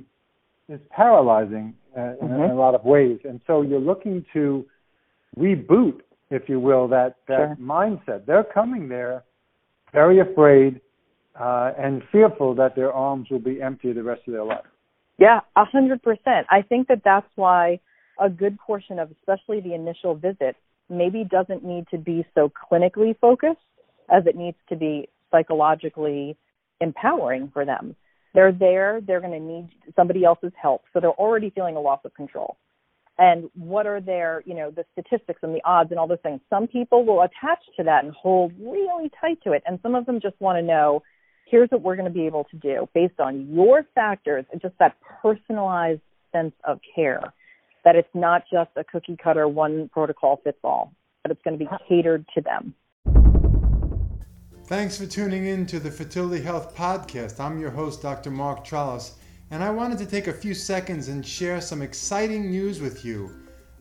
is 0.70 0.80
paralyzing 0.90 1.74
uh, 1.96 2.00
mm-hmm. 2.00 2.44
in, 2.44 2.52
a 2.52 2.56
lot 2.56 2.76
of 2.76 2.84
ways. 2.84 3.20
And 3.24 3.40
so 3.48 3.62
you're 3.62 3.80
looking 3.80 4.26
to 4.34 4.66
reboot, 5.38 6.02
if 6.30 6.50
you 6.50 6.60
will, 6.60 6.88
that, 6.90 7.18
that 7.28 7.38
sure. 7.38 7.58
mindset. 7.60 8.26
They're 8.26 8.44
coming 8.44 8.88
there 8.90 9.24
very 9.94 10.20
afraid 10.20 10.82
uh, 11.40 11.72
and 11.78 12.04
fearful 12.12 12.56
that 12.56 12.76
their 12.76 12.92
arms 12.94 13.30
will 13.30 13.40
be 13.40 13.62
empty 13.62 13.94
the 13.94 14.04
rest 14.04 14.22
of 14.28 14.34
their 14.34 14.44
life. 14.44 14.66
Yeah, 15.18 15.40
a 15.56 15.66
hundred 15.66 16.04
percent. 16.04 16.46
I 16.50 16.62
think 16.62 16.90
that 16.90 17.02
that's 17.04 17.28
why 17.36 17.80
a 18.20 18.30
good 18.30 18.60
portion 18.60 19.00
of, 19.00 19.12
especially 19.12 19.62
the 19.62 19.74
initial 19.74 20.16
visit, 20.16 20.56
maybe 20.90 21.24
doesn't 21.24 21.64
need 21.64 21.86
to 21.92 21.98
be 21.98 22.26
so 22.36 22.52
clinically 22.72 23.18
focused 23.20 23.60
as 24.10 24.26
it 24.26 24.36
needs 24.36 24.58
to 24.70 24.76
be 24.76 25.10
psychologically 25.32 26.38
empowering 26.82 27.50
for 27.52 27.66
them. 27.66 27.96
They're 28.34 28.52
there, 28.52 29.02
they're 29.06 29.22
going 29.22 29.32
to 29.32 29.40
need 29.40 29.70
somebody 29.96 30.24
else's 30.26 30.52
help. 30.62 30.84
So 30.94 31.00
they're 31.00 31.10
already 31.12 31.50
feeling 31.50 31.76
a 31.76 31.82
loss 31.82 32.02
of 32.04 32.14
control. 32.14 32.58
And 33.18 33.50
what 33.56 33.88
are 33.88 34.02
their, 34.02 34.44
you 34.46 34.54
know, 34.54 34.72
the 34.72 34.84
statistics 34.92 35.40
and 35.42 35.56
the 35.56 35.62
odds 35.64 35.92
and 35.92 36.00
all 36.00 36.08
those 36.08 36.20
things? 36.22 36.42
Some 36.50 36.68
people 36.68 37.06
will 37.06 37.22
attach 37.22 37.60
to 37.78 37.84
that 37.84 38.04
and 38.04 38.14
hold 38.14 38.52
really 38.60 39.10
tight 39.22 39.42
to 39.46 39.54
it. 39.54 39.64
And 39.66 39.80
some 39.82 39.96
of 39.96 40.06
them 40.06 40.20
just 40.22 40.40
want 40.42 40.58
to 40.58 40.62
know, 40.62 41.02
here's 41.48 41.70
what 41.70 41.82
we're 41.82 41.96
going 41.96 42.12
to 42.12 42.14
be 42.14 42.26
able 42.26 42.44
to 42.52 42.58
do 42.58 42.90
based 42.94 43.20
on 43.20 43.48
your 43.54 43.86
factors 43.96 44.46
and 44.52 44.62
just 44.62 44.74
that 44.80 44.98
personalized 45.22 46.02
sense 46.34 46.54
of 46.66 46.80
care. 46.94 47.34
That 47.86 47.96
it's 47.96 48.10
not 48.16 48.44
just 48.52 48.72
a 48.76 48.84
cookie 48.84 49.16
cutter, 49.16 49.48
one 49.48 49.90
protocol 49.90 50.42
fits 50.44 50.58
all, 50.64 50.92
but 51.22 51.32
it's 51.32 51.42
going 51.44 51.60
to 51.60 51.64
be 51.64 51.70
catered 51.88 52.26
to 52.34 52.42
them. 52.42 52.74
Thanks 54.66 54.98
for 54.98 55.06
tuning 55.06 55.46
in 55.46 55.68
to 55.68 55.80
the 55.80 55.92
Fertility 55.92 56.44
Health 56.44 56.76
Podcast. 56.76 57.40
I'm 57.40 57.60
your 57.60 57.70
host, 57.70 58.02
Dr. 58.02 58.32
Mark 58.32 58.66
Trolice, 58.66 59.14
and 59.52 59.64
I 59.64 59.70
wanted 59.70 60.00
to 60.00 60.08
take 60.08 60.26
a 60.26 60.34
few 60.34 60.56
seconds 60.56 61.10
and 61.10 61.24
share 61.24 61.62
some 61.62 61.84
exciting 61.84 62.50
news 62.50 62.82
with 62.82 63.06
you. 63.06 63.30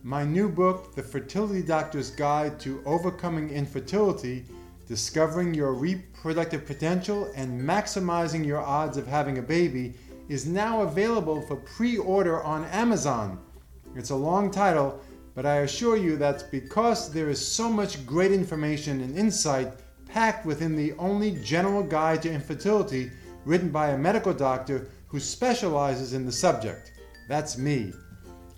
My 0.03 0.23
new 0.23 0.49
book, 0.49 0.93
The 0.93 1.01
Fertility 1.01 1.63
Doctor's 1.63 2.11
Guide 2.11 2.59
to 2.59 2.83
Overcoming 2.85 3.49
Infertility, 3.49 4.45
Discovering 4.87 5.55
Your 5.55 5.73
Reproductive 5.73 6.67
Potential 6.67 7.31
and 7.35 7.59
Maximizing 7.59 8.45
Your 8.45 8.61
Odds 8.61 8.97
of 8.97 9.07
Having 9.07 9.39
a 9.39 9.41
Baby 9.41 9.95
is 10.29 10.45
now 10.45 10.83
available 10.83 11.41
for 11.41 11.55
pre 11.55 11.97
order 11.97 12.43
on 12.43 12.65
Amazon. 12.65 13.39
It's 13.95 14.09
a 14.09 14.15
long 14.15 14.51
title, 14.51 14.99
but 15.33 15.45
I 15.45 15.57
assure 15.57 15.95
you 15.95 16.17
that's 16.17 16.43
because 16.43 17.11
there 17.11 17.29
is 17.29 17.45
so 17.45 17.69
much 17.69 18.05
great 18.05 18.31
information 18.31 19.01
and 19.01 19.17
insight 19.17 19.73
packed 20.07 20.45
within 20.45 20.75
the 20.75 20.93
only 20.93 21.31
general 21.43 21.81
guide 21.81 22.21
to 22.23 22.31
infertility 22.31 23.11
written 23.45 23.69
by 23.69 23.89
a 23.89 23.97
medical 23.97 24.33
doctor 24.33 24.89
who 25.07 25.19
specializes 25.19 26.13
in 26.13 26.25
the 26.25 26.31
subject. 26.31 26.91
That's 27.29 27.57
me. 27.57 27.93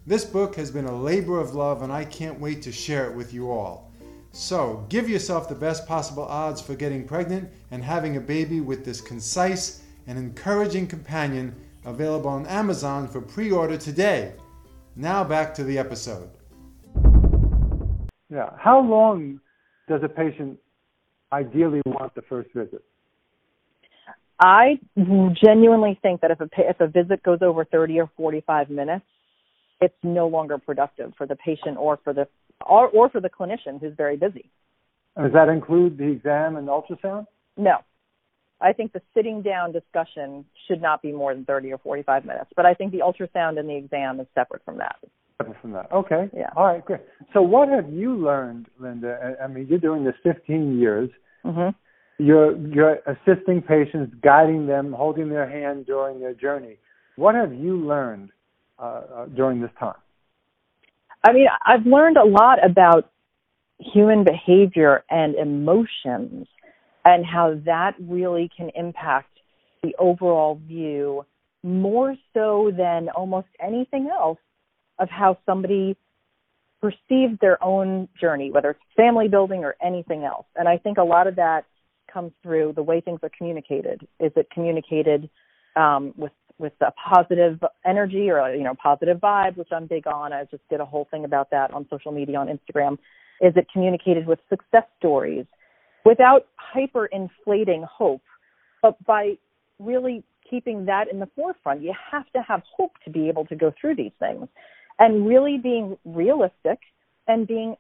This 0.08 0.26
book 0.26 0.56
has 0.56 0.72
been 0.72 0.86
a 0.86 1.02
labor 1.02 1.40
of 1.40 1.54
love, 1.54 1.82
and 1.82 1.92
I 1.92 2.06
can't 2.06 2.40
wait 2.40 2.62
to 2.64 2.72
share 2.72 3.10
it 3.10 3.16
with 3.16 3.34
you 3.34 3.52
all. 3.52 3.92
So, 4.32 4.86
give 4.90 5.10
yourself 5.10 5.50
the 5.50 5.56
best 5.56 5.88
possible 5.88 6.24
odds 6.24 6.62
for 6.62 6.76
getting 6.76 7.06
pregnant 7.06 7.50
and 7.72 7.84
having 7.84 8.18
a 8.18 8.22
baby 8.22 8.62
with 8.62 8.86
this 8.86 9.02
concise 9.02 9.82
and 10.08 10.18
encouraging 10.18 10.88
companion 10.88 11.54
available 11.86 12.30
on 12.30 12.46
Amazon 12.48 13.08
for 13.08 13.20
pre 13.20 13.52
order 13.52 13.78
today. 13.78 14.34
Now, 14.98 15.24
back 15.24 15.54
to 15.56 15.64
the 15.64 15.78
episode. 15.78 16.32
Yeah. 18.30 18.50
How 18.58 18.82
long 18.82 19.40
does 19.88 20.02
a 20.04 20.10
patient 20.10 20.58
ideally 21.32 21.82
want 21.86 22.16
the 22.16 22.24
first 22.24 22.50
visit? 22.54 22.84
I 24.40 24.80
genuinely 24.98 26.00
think 26.02 26.22
that 26.22 26.32
if 26.32 26.42
a 26.42 26.50
if 26.58 26.80
a 26.80 26.88
visit 26.88 27.22
goes 27.22 27.40
over 27.42 27.64
30 27.64 28.00
or 28.00 28.12
45 28.18 28.72
minutes, 28.72 29.06
it's 29.82 29.96
no 30.02 30.28
longer 30.28 30.58
productive 30.58 31.14
for 31.16 31.28
the 31.28 31.36
patient 31.36 31.78
or 31.78 32.00
for 32.04 32.14
the 32.14 32.28
or, 32.66 32.88
or 32.88 33.10
for 33.10 33.22
the 33.22 33.30
clinician 33.30 33.80
who's 33.80 33.94
very 33.96 34.18
busy. 34.18 34.50
Does 35.16 35.34
that 35.34 35.50
include 35.50 35.98
the 35.98 36.08
exam 36.08 36.56
and 36.56 36.68
ultrasound? 36.68 37.28
No. 37.56 37.78
I 38.60 38.74
think 38.74 38.94
the 38.94 39.02
sitting 39.14 39.42
down 39.42 39.72
discussion 39.72 40.46
should 40.68 40.82
not 40.82 41.02
be 41.02 41.12
more 41.12 41.34
than 41.34 41.46
30 41.46 41.74
or 41.74 41.78
45 41.78 42.26
minutes, 42.26 42.50
but 42.56 42.66
I 42.66 42.74
think 42.74 42.92
the 42.92 43.00
ultrasound 43.00 43.60
and 43.60 43.70
the 43.70 43.76
exam 43.76 44.20
is 44.20 44.28
separate 44.34 44.64
from 44.66 44.78
that. 44.78 44.96
Separate 45.38 45.62
from 45.62 45.72
that. 45.74 45.92
Okay. 45.92 46.30
Yeah. 46.36 46.50
All 46.56 46.66
right, 46.66 46.84
great. 46.84 47.02
So 47.34 47.42
what 47.42 47.70
have 47.70 47.92
you 47.92 48.16
learned, 48.16 48.68
Linda? 48.80 49.36
I 49.42 49.48
mean, 49.48 49.68
you're 49.70 49.80
doing 49.80 50.04
this 50.04 50.16
15 50.24 50.80
years. 50.80 51.10
Mm-hmm. 51.46 51.78
You're 52.24 52.58
you're 52.58 52.98
assisting 53.06 53.62
patients, 53.62 54.16
guiding 54.24 54.66
them, 54.66 54.92
holding 54.92 55.30
their 55.30 55.48
hand 55.48 55.86
during 55.86 56.20
their 56.20 56.34
journey. 56.34 56.80
What 57.16 57.36
have 57.36 57.54
you 57.54 57.78
learned 57.78 58.32
uh, 58.80 58.82
uh, 58.82 59.26
during 59.28 59.62
this 59.62 59.70
time? 59.80 59.94
I 61.24 61.32
mean, 61.32 61.48
I've 61.64 61.86
learned 61.86 62.18
a 62.18 62.26
lot 62.26 62.58
about 62.66 63.12
human 63.80 64.24
behavior 64.24 65.04
and 65.12 65.36
emotions 65.36 66.48
and 67.08 67.26
how 67.26 67.58
that 67.66 67.96
really 68.02 68.50
can 68.56 68.70
impact 68.76 69.30
the 69.82 69.96
overall 69.98 70.60
view 70.68 71.26
more 71.64 72.16
so 72.34 72.70
than 72.76 73.08
almost 73.10 73.48
anything 73.66 74.10
else 74.12 74.40
of 75.00 75.10
how 75.10 75.38
somebody 75.46 75.96
perceives 76.82 77.40
their 77.40 77.64
own 77.64 78.10
journey, 78.20 78.52
whether 78.52 78.72
it's 78.72 78.80
family 78.98 79.30
building 79.30 79.64
or 79.64 79.78
anything 79.82 80.26
else. 80.26 80.46
And 80.58 80.68
I 80.68 80.78
think 80.78 80.98
a 80.98 81.04
lot 81.04 81.28
of 81.28 81.38
that 81.38 81.64
comes 82.12 82.34
through 82.44 82.74
the 82.76 82.84
way 82.84 83.00
things 83.00 83.20
are 83.24 83.32
communicated. 83.38 84.06
Is 84.20 84.34
it 84.36 84.50
communicated 84.54 85.30
um, 85.78 86.14
with 86.18 86.34
with 86.60 86.74
a 86.82 86.92
positive 86.92 87.64
energy 87.86 88.32
or 88.32 88.54
you 88.54 88.64
know 88.64 88.74
positive 88.82 89.20
vibe, 89.20 89.56
which 89.56 89.70
I'm 89.72 89.86
big 89.86 90.08
on. 90.08 90.34
I 90.34 90.44
just 90.46 90.68
did 90.70 90.82
a 90.82 90.86
whole 90.86 91.08
thing 91.10 91.24
about 91.24 91.52
that 91.52 91.72
on 91.74 91.88
social 91.90 92.12
media 92.12 92.38
on 92.38 92.48
Instagram. 92.48 92.98
Is 93.40 93.54
it 93.56 93.68
communicated 93.72 94.28
with 94.28 94.40
success 94.50 94.84
stories 94.98 95.46
without 96.08 96.48
hyper 96.56 97.06
inflating 97.08 97.84
hope, 97.84 98.22
but 98.82 98.96
by 99.06 99.34
really 99.80 100.24
keeping 100.50 100.86
that 100.86 101.12
in 101.12 101.20
the 101.20 101.30
forefront? 101.36 101.82
You 101.82 101.94
have 102.12 102.26
to 102.34 102.42
have 102.42 102.62
hope 102.78 102.94
to 103.04 103.10
be 103.10 103.28
able 103.28 103.46
to 103.46 103.56
go 103.56 103.74
through 103.80 103.96
these 103.96 104.14
things, 104.20 104.48
and 105.00 105.28
really 105.28 105.58
being 105.58 105.98
realistic 106.06 106.80
and 107.28 107.46
being 107.46 107.76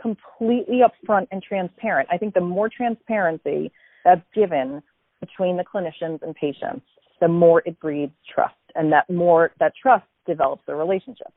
completely 0.00 0.80
upfront 0.88 1.26
and 1.30 1.42
transparent. 1.42 2.08
I 2.10 2.16
think 2.16 2.32
the 2.32 2.40
more 2.40 2.70
transparency 2.74 3.70
that's 4.04 4.22
given 4.34 4.82
between 5.20 5.58
the 5.58 5.64
clinicians 5.64 6.22
and 6.22 6.34
patients 6.34 6.86
the 7.20 7.28
more 7.28 7.62
it 7.64 7.78
breeds 7.80 8.12
trust, 8.34 8.54
and 8.74 8.92
that 8.92 9.08
more 9.10 9.52
that 9.60 9.72
trust 9.80 10.06
develops 10.26 10.62
a 10.68 10.74
relationship. 10.74 11.32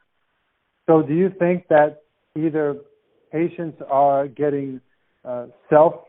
So, 0.88 1.02
do 1.02 1.14
you 1.14 1.30
think 1.40 1.68
that 1.68 2.04
either 2.38 2.78
patients 3.32 3.82
are 3.90 4.28
getting 4.28 4.82
uh, 5.26 5.48
self 5.70 6.06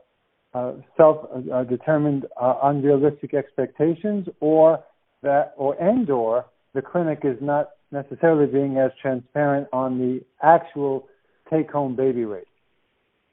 uh, 0.54 0.72
self 0.96 1.28
uh, 1.52 1.64
determined 1.64 2.26
uh, 2.40 2.54
unrealistic 2.62 3.34
expectations, 3.34 4.26
or 4.40 4.82
that 5.22 5.54
or 5.56 5.74
and 5.82 6.08
or 6.08 6.46
the 6.74 6.82
clinic 6.82 7.20
is 7.24 7.36
not 7.40 7.70
necessarily 7.90 8.46
being 8.46 8.78
as 8.78 8.90
transparent 9.00 9.68
on 9.72 9.98
the 9.98 10.20
actual 10.42 11.06
take 11.50 11.70
home 11.70 11.96
baby 11.96 12.24
rate? 12.24 12.46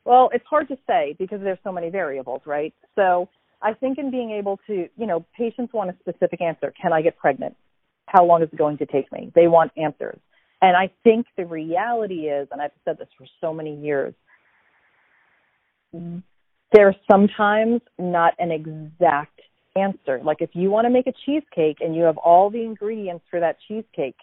Well, 0.05 0.29
it's 0.33 0.45
hard 0.49 0.67
to 0.69 0.77
say 0.87 1.15
because 1.19 1.41
there's 1.41 1.59
so 1.63 1.71
many 1.71 1.89
variables, 1.89 2.41
right? 2.45 2.73
So 2.95 3.29
I 3.61 3.73
think 3.73 3.97
in 3.97 4.09
being 4.09 4.31
able 4.31 4.59
to, 4.67 4.87
you 4.97 5.05
know, 5.05 5.25
patients 5.37 5.73
want 5.73 5.89
a 5.89 5.95
specific 5.99 6.41
answer. 6.41 6.73
Can 6.81 6.93
I 6.93 7.01
get 7.01 7.17
pregnant? 7.17 7.55
How 8.07 8.25
long 8.25 8.41
is 8.41 8.49
it 8.51 8.57
going 8.57 8.77
to 8.79 8.85
take 8.85 9.11
me? 9.11 9.31
They 9.35 9.47
want 9.47 9.71
answers. 9.77 10.19
And 10.61 10.75
I 10.75 10.91
think 11.03 11.27
the 11.37 11.45
reality 11.45 12.27
is, 12.27 12.47
and 12.51 12.61
I've 12.61 12.71
said 12.85 12.97
this 12.97 13.07
for 13.17 13.25
so 13.39 13.53
many 13.53 13.75
years, 13.75 14.13
there's 16.71 16.95
sometimes 17.09 17.81
not 17.99 18.33
an 18.39 18.51
exact 18.51 19.41
answer. 19.75 20.21
Like 20.23 20.37
if 20.41 20.51
you 20.53 20.69
want 20.69 20.85
to 20.85 20.89
make 20.89 21.07
a 21.07 21.13
cheesecake 21.25 21.77
and 21.81 21.95
you 21.95 22.03
have 22.03 22.17
all 22.17 22.49
the 22.49 22.61
ingredients 22.61 23.25
for 23.29 23.39
that 23.39 23.57
cheesecake, 23.67 24.15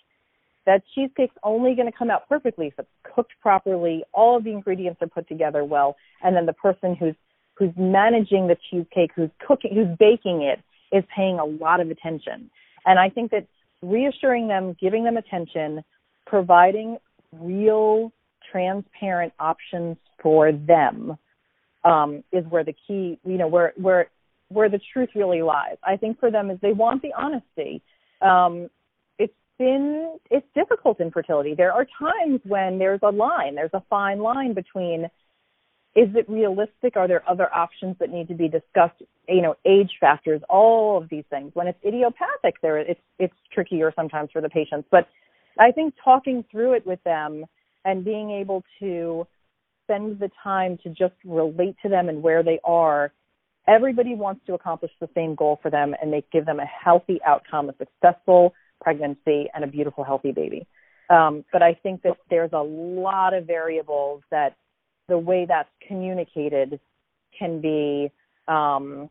that 0.66 0.82
cheesecake's 0.94 1.34
only 1.42 1.74
going 1.74 1.90
to 1.90 1.96
come 1.96 2.10
out 2.10 2.28
perfectly 2.28 2.66
if 2.66 2.74
it's 2.78 2.88
cooked 3.14 3.32
properly, 3.40 4.04
all 4.12 4.36
of 4.36 4.44
the 4.44 4.50
ingredients 4.50 5.00
are 5.00 5.08
put 5.08 5.26
together 5.26 5.64
well, 5.64 5.96
and 6.22 6.36
then 6.36 6.46
the 6.46 6.52
person 6.52 6.94
who's 6.94 7.14
who's 7.54 7.72
managing 7.76 8.46
the 8.46 8.56
cheesecake, 8.70 9.10
who's 9.16 9.30
cooking, 9.44 9.74
who's 9.74 9.88
baking 9.98 10.42
it, 10.42 10.60
is 10.96 11.02
paying 11.14 11.40
a 11.40 11.44
lot 11.44 11.80
of 11.80 11.90
attention. 11.90 12.48
And 12.86 13.00
I 13.00 13.08
think 13.08 13.32
that 13.32 13.46
reassuring 13.82 14.46
them, 14.46 14.76
giving 14.80 15.02
them 15.02 15.16
attention, 15.16 15.82
providing 16.24 16.98
real, 17.32 18.12
transparent 18.52 19.32
options 19.40 19.96
for 20.22 20.52
them 20.52 21.18
um, 21.88 22.22
is 22.32 22.44
where 22.48 22.64
the 22.64 22.74
key, 22.86 23.18
you 23.24 23.38
know, 23.38 23.48
where 23.48 23.72
where 23.76 24.10
where 24.48 24.68
the 24.68 24.80
truth 24.92 25.10
really 25.14 25.42
lies. 25.42 25.76
I 25.84 25.96
think 25.96 26.18
for 26.20 26.30
them 26.30 26.50
is 26.50 26.58
they 26.60 26.72
want 26.72 27.02
the 27.02 27.12
honesty. 27.16 27.82
Um, 28.20 28.68
it's 29.18 29.34
been 29.58 30.18
it's 30.30 30.46
difficult 30.54 31.00
in 31.00 31.10
fertility. 31.10 31.54
There 31.56 31.72
are 31.72 31.86
times 31.98 32.40
when 32.44 32.78
there's 32.78 33.00
a 33.02 33.10
line, 33.10 33.54
there's 33.54 33.74
a 33.74 33.82
fine 33.88 34.20
line 34.20 34.54
between 34.54 35.06
is 35.96 36.08
it 36.14 36.28
realistic? 36.28 36.96
Are 36.96 37.08
there 37.08 37.28
other 37.28 37.52
options 37.52 37.96
that 37.98 38.10
need 38.10 38.28
to 38.28 38.34
be 38.34 38.48
discussed? 38.48 39.02
You 39.26 39.42
know, 39.42 39.56
age 39.64 39.90
factors, 40.00 40.40
all 40.48 40.98
of 41.02 41.08
these 41.08 41.24
things. 41.30 41.50
When 41.54 41.66
it's 41.66 41.78
idiopathic, 41.84 42.60
there 42.62 42.78
it's 42.78 43.00
it's 43.18 43.34
trickier 43.52 43.92
sometimes 43.96 44.30
for 44.32 44.42
the 44.42 44.50
patients. 44.50 44.86
But 44.90 45.08
I 45.58 45.72
think 45.72 45.94
talking 46.04 46.44
through 46.50 46.74
it 46.74 46.86
with 46.86 47.02
them 47.04 47.46
and 47.84 48.04
being 48.04 48.30
able 48.30 48.62
to 48.80 49.26
spend 49.88 50.18
the 50.18 50.30
time 50.42 50.78
to 50.82 50.90
just 50.90 51.14
relate 51.24 51.76
to 51.82 51.88
them 51.88 52.08
and 52.08 52.22
where 52.22 52.42
they 52.42 52.60
are. 52.64 53.10
Everybody 53.66 54.14
wants 54.14 54.44
to 54.46 54.54
accomplish 54.54 54.92
the 55.00 55.08
same 55.14 55.34
goal 55.34 55.58
for 55.62 55.70
them, 55.70 55.94
and 56.00 56.12
they 56.12 56.24
give 56.32 56.46
them 56.46 56.60
a 56.60 56.66
healthy 56.66 57.20
outcome, 57.26 57.70
a 57.70 57.74
successful 57.78 58.54
pregnancy, 58.80 59.46
and 59.54 59.64
a 59.64 59.66
beautiful, 59.66 60.04
healthy 60.04 60.32
baby. 60.32 60.66
Um, 61.10 61.44
but 61.52 61.62
I 61.62 61.74
think 61.74 62.02
that 62.02 62.16
there's 62.28 62.52
a 62.52 62.62
lot 62.62 63.32
of 63.34 63.46
variables 63.46 64.22
that 64.30 64.56
the 65.08 65.18
way 65.18 65.46
that's 65.48 65.70
communicated 65.86 66.78
can 67.38 67.60
be 67.60 68.10
um, 68.46 69.08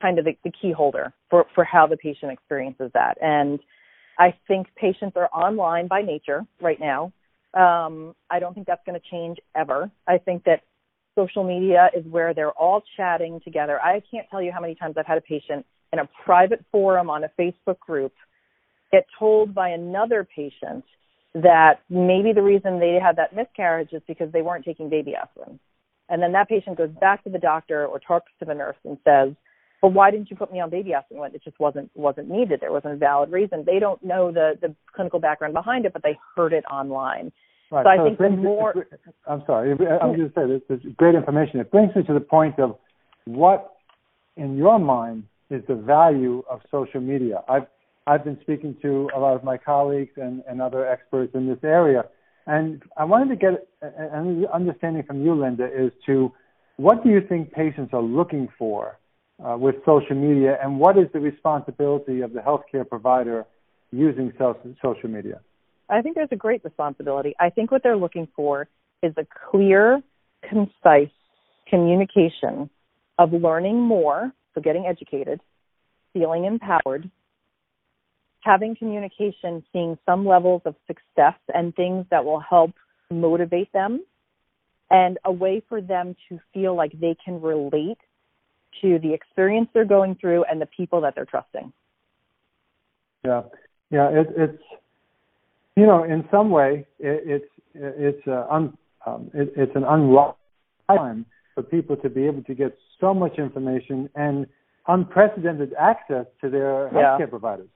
kind 0.00 0.18
of 0.18 0.24
the, 0.24 0.36
the 0.44 0.52
key 0.52 0.72
holder 0.72 1.12
for, 1.30 1.46
for 1.54 1.64
how 1.64 1.86
the 1.86 1.96
patient 1.96 2.32
experiences 2.32 2.90
that. 2.94 3.18
And 3.20 3.58
I 4.18 4.34
think 4.46 4.68
patients 4.76 5.16
are 5.16 5.28
online 5.32 5.88
by 5.88 6.02
nature 6.02 6.44
right 6.60 6.78
now. 6.78 7.12
Um, 7.54 8.14
I 8.30 8.38
don't 8.38 8.54
think 8.54 8.66
that's 8.66 8.82
going 8.84 8.98
to 9.00 9.06
change 9.10 9.38
ever. 9.56 9.90
I 10.06 10.18
think 10.18 10.44
that 10.44 10.62
social 11.16 11.44
media 11.44 11.90
is 11.96 12.04
where 12.06 12.34
they're 12.34 12.52
all 12.52 12.82
chatting 12.96 13.40
together. 13.42 13.80
I 13.80 14.02
can't 14.10 14.26
tell 14.30 14.42
you 14.42 14.52
how 14.52 14.60
many 14.60 14.74
times 14.74 14.94
I've 14.98 15.06
had 15.06 15.18
a 15.18 15.22
patient 15.22 15.66
in 15.92 15.98
a 15.98 16.08
private 16.24 16.64
forum 16.70 17.10
on 17.10 17.24
a 17.24 17.30
Facebook 17.38 17.78
group 17.80 18.12
get 18.92 19.06
told 19.18 19.54
by 19.54 19.70
another 19.70 20.24
patient 20.24 20.84
that 21.34 21.80
maybe 21.90 22.32
the 22.32 22.42
reason 22.42 22.78
they 22.78 22.98
had 23.02 23.16
that 23.16 23.34
miscarriage 23.34 23.92
is 23.92 24.02
because 24.06 24.32
they 24.32 24.42
weren't 24.42 24.64
taking 24.64 24.88
baby 24.88 25.14
aspirin. 25.14 25.58
And 26.08 26.22
then 26.22 26.32
that 26.32 26.48
patient 26.48 26.78
goes 26.78 26.90
back 27.00 27.22
to 27.24 27.30
the 27.30 27.38
doctor 27.38 27.86
or 27.86 27.98
talks 27.98 28.32
to 28.38 28.44
the 28.44 28.54
nurse 28.54 28.76
and 28.84 28.96
says, 29.04 29.34
"Well, 29.82 29.92
why 29.92 30.10
didn't 30.10 30.30
you 30.30 30.36
put 30.36 30.52
me 30.52 30.60
on 30.60 30.70
baby 30.70 30.92
aspirin 30.92 31.20
when 31.20 31.34
it 31.34 31.42
just 31.42 31.58
wasn't 31.58 31.90
wasn't 31.94 32.28
needed? 32.28 32.60
There 32.60 32.72
wasn't 32.72 32.94
a 32.94 32.96
valid 32.96 33.30
reason." 33.30 33.64
They 33.64 33.78
don't 33.78 34.02
know 34.02 34.32
the 34.32 34.58
the 34.60 34.74
clinical 34.94 35.20
background 35.20 35.54
behind 35.54 35.86
it, 35.86 35.92
but 35.92 36.02
they 36.02 36.18
heard 36.36 36.52
it 36.52 36.64
online. 36.70 37.32
Right. 37.70 37.84
So 37.84 37.88
I 37.88 37.96
so 37.96 38.04
think 38.04 38.18
the 38.18 38.28
brings, 38.28 38.42
more. 38.42 38.86
I'm 39.26 39.42
sorry. 39.46 39.72
I'm 39.72 39.76
going 39.76 40.18
to 40.18 40.32
say 40.34 40.46
this. 40.46 40.62
This 40.68 40.80
is 40.84 40.96
great 40.96 41.14
information. 41.14 41.60
It 41.60 41.70
brings 41.70 41.94
me 41.94 42.02
to 42.04 42.14
the 42.14 42.20
point 42.20 42.58
of 42.58 42.78
what, 43.26 43.74
in 44.36 44.56
your 44.56 44.78
mind, 44.78 45.24
is 45.50 45.62
the 45.68 45.74
value 45.74 46.42
of 46.50 46.60
social 46.70 47.00
media. 47.00 47.42
I've 47.48 47.66
I've 48.06 48.24
been 48.24 48.38
speaking 48.40 48.74
to 48.80 49.10
a 49.14 49.18
lot 49.18 49.36
of 49.36 49.44
my 49.44 49.58
colleagues 49.58 50.12
and, 50.16 50.42
and 50.48 50.62
other 50.62 50.86
experts 50.86 51.34
in 51.34 51.46
this 51.46 51.58
area, 51.62 52.04
and 52.46 52.82
I 52.96 53.04
wanted 53.04 53.28
to 53.28 53.36
get 53.36 53.68
an 53.82 54.46
understanding 54.52 55.02
from 55.02 55.22
you, 55.22 55.34
Linda, 55.34 55.64
as 55.64 55.90
to 56.06 56.32
what 56.76 57.04
do 57.04 57.10
you 57.10 57.20
think 57.28 57.52
patients 57.52 57.92
are 57.92 58.02
looking 58.02 58.48
for 58.58 58.98
uh, 59.44 59.56
with 59.56 59.76
social 59.84 60.16
media, 60.16 60.58
and 60.62 60.78
what 60.78 60.98
is 60.98 61.06
the 61.12 61.20
responsibility 61.20 62.20
of 62.22 62.32
the 62.32 62.40
healthcare 62.40 62.88
provider 62.88 63.46
using 63.92 64.32
social 64.38 65.08
media? 65.08 65.40
I 65.88 66.02
think 66.02 66.16
there's 66.16 66.28
a 66.32 66.36
great 66.36 66.64
responsibility. 66.64 67.34
I 67.38 67.50
think 67.50 67.70
what 67.70 67.82
they're 67.82 67.96
looking 67.96 68.28
for 68.36 68.68
is 69.02 69.14
a 69.16 69.26
clear, 69.50 70.02
concise 70.48 71.10
communication 71.68 72.68
of 73.18 73.32
learning 73.32 73.80
more, 73.80 74.32
so 74.54 74.60
getting 74.60 74.86
educated, 74.86 75.40
feeling 76.12 76.44
empowered, 76.44 77.10
having 78.40 78.76
communication, 78.76 79.64
seeing 79.72 79.98
some 80.04 80.26
levels 80.26 80.62
of 80.64 80.74
success 80.86 81.38
and 81.54 81.74
things 81.74 82.06
that 82.10 82.24
will 82.24 82.40
help 82.40 82.72
motivate 83.10 83.72
them, 83.72 84.04
and 84.90 85.18
a 85.24 85.32
way 85.32 85.62
for 85.68 85.80
them 85.80 86.16
to 86.28 86.38
feel 86.52 86.74
like 86.74 86.92
they 87.00 87.16
can 87.24 87.40
relate 87.40 87.98
to 88.80 88.98
the 88.98 89.12
experience 89.12 89.68
they're 89.72 89.84
going 89.84 90.14
through 90.14 90.44
and 90.44 90.60
the 90.60 90.66
people 90.66 91.00
that 91.02 91.14
they're 91.14 91.24
trusting. 91.24 91.72
Yeah, 93.24 93.42
yeah, 93.90 94.08
it, 94.10 94.28
it's 94.36 94.62
you 95.76 95.86
know, 95.86 96.02
in 96.02 96.24
some 96.30 96.50
way, 96.50 96.86
it, 96.98 97.22
it's 97.24 97.50
it's 97.74 98.26
a 98.26 98.52
un, 98.52 98.76
um, 99.06 99.30
it, 99.32 99.52
it's 99.56 99.76
an 99.76 99.84
unlocked 99.84 100.40
time 100.88 101.24
for 101.54 101.62
people 101.62 101.96
to 101.98 102.08
be 102.08 102.26
able 102.26 102.42
to 102.44 102.54
get 102.54 102.76
so 103.00 103.14
much 103.14 103.38
information 103.38 104.08
and 104.14 104.46
unprecedented 104.88 105.74
access 105.78 106.26
to 106.40 106.50
their 106.50 106.88
healthcare 106.88 107.20
yeah. 107.20 107.26
providers. 107.26 107.68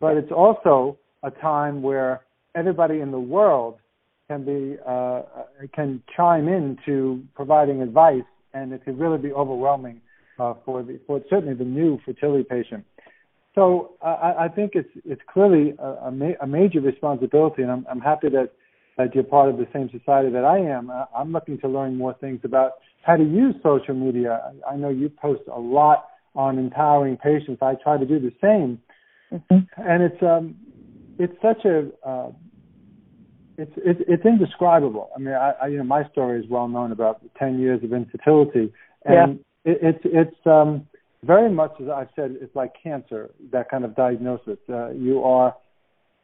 But 0.00 0.16
it's 0.16 0.32
also 0.32 0.98
a 1.22 1.30
time 1.30 1.82
where 1.82 2.22
everybody 2.54 3.00
in 3.00 3.10
the 3.10 3.20
world 3.20 3.76
can 4.28 4.44
be 4.44 4.78
uh, 4.86 5.22
can 5.74 6.02
chime 6.16 6.48
in 6.48 6.78
to 6.86 7.22
providing 7.34 7.82
advice, 7.82 8.28
and 8.54 8.72
it 8.72 8.84
can 8.84 8.96
really 8.96 9.18
be 9.18 9.32
overwhelming 9.32 10.00
uh, 10.38 10.54
for 10.64 10.82
the 10.82 11.00
for 11.06 11.20
certainly 11.28 11.54
the 11.54 11.64
new 11.64 11.98
fertility 12.04 12.44
patient. 12.44 12.84
So 13.54 13.94
I, 14.02 14.34
I 14.40 14.48
think 14.48 14.72
it's 14.74 14.88
it's 15.04 15.22
clearly 15.32 15.74
a, 15.78 16.08
a, 16.08 16.10
ma- 16.10 16.38
a 16.40 16.46
major 16.46 16.80
responsibility, 16.80 17.62
and 17.62 17.70
I'm, 17.70 17.86
I'm 17.90 18.00
happy 18.00 18.28
that 18.30 18.52
that 18.98 19.14
you're 19.14 19.24
part 19.24 19.48
of 19.50 19.56
the 19.58 19.66
same 19.72 19.90
society 19.90 20.30
that 20.30 20.44
I 20.44 20.58
am. 20.58 20.90
I'm 21.16 21.32
looking 21.32 21.58
to 21.60 21.68
learn 21.68 21.96
more 21.96 22.14
things 22.14 22.40
about 22.44 22.72
how 23.02 23.16
to 23.16 23.24
use 23.24 23.54
social 23.62 23.94
media. 23.94 24.52
I 24.68 24.76
know 24.76 24.88
you 24.88 25.08
post 25.08 25.42
a 25.52 25.58
lot 25.58 26.06
on 26.34 26.58
empowering 26.58 27.16
patients. 27.16 27.62
I 27.62 27.74
try 27.82 27.98
to 27.98 28.06
do 28.06 28.18
the 28.18 28.32
same, 28.42 28.80
mm-hmm. 29.32 29.80
and 29.82 30.02
it's 30.02 30.22
um 30.22 30.56
it's 31.18 31.34
such 31.40 31.64
a 31.64 31.88
uh, 32.06 32.30
it's 33.58 33.72
it's 33.76 34.00
it's 34.06 34.24
indescribable. 34.24 35.10
I 35.16 35.18
mean, 35.18 35.34
I, 35.34 35.52
I 35.62 35.66
you 35.68 35.78
know 35.78 35.84
my 35.84 36.08
story 36.10 36.40
is 36.40 36.46
well 36.48 36.68
known 36.68 36.92
about 36.92 37.22
10 37.38 37.58
years 37.58 37.82
of 37.82 37.92
infertility, 37.92 38.72
and 39.04 39.40
it, 39.66 39.78
it's 39.82 40.04
it's 40.04 40.46
um 40.46 40.86
very 41.22 41.50
much 41.50 41.72
as 41.80 41.88
I've 41.88 42.08
said, 42.16 42.36
it's 42.40 42.54
like 42.54 42.72
cancer. 42.82 43.30
That 43.52 43.68
kind 43.70 43.84
of 43.84 43.94
diagnosis. 43.96 44.58
Uh, 44.68 44.90
you 44.90 45.22
are 45.22 45.54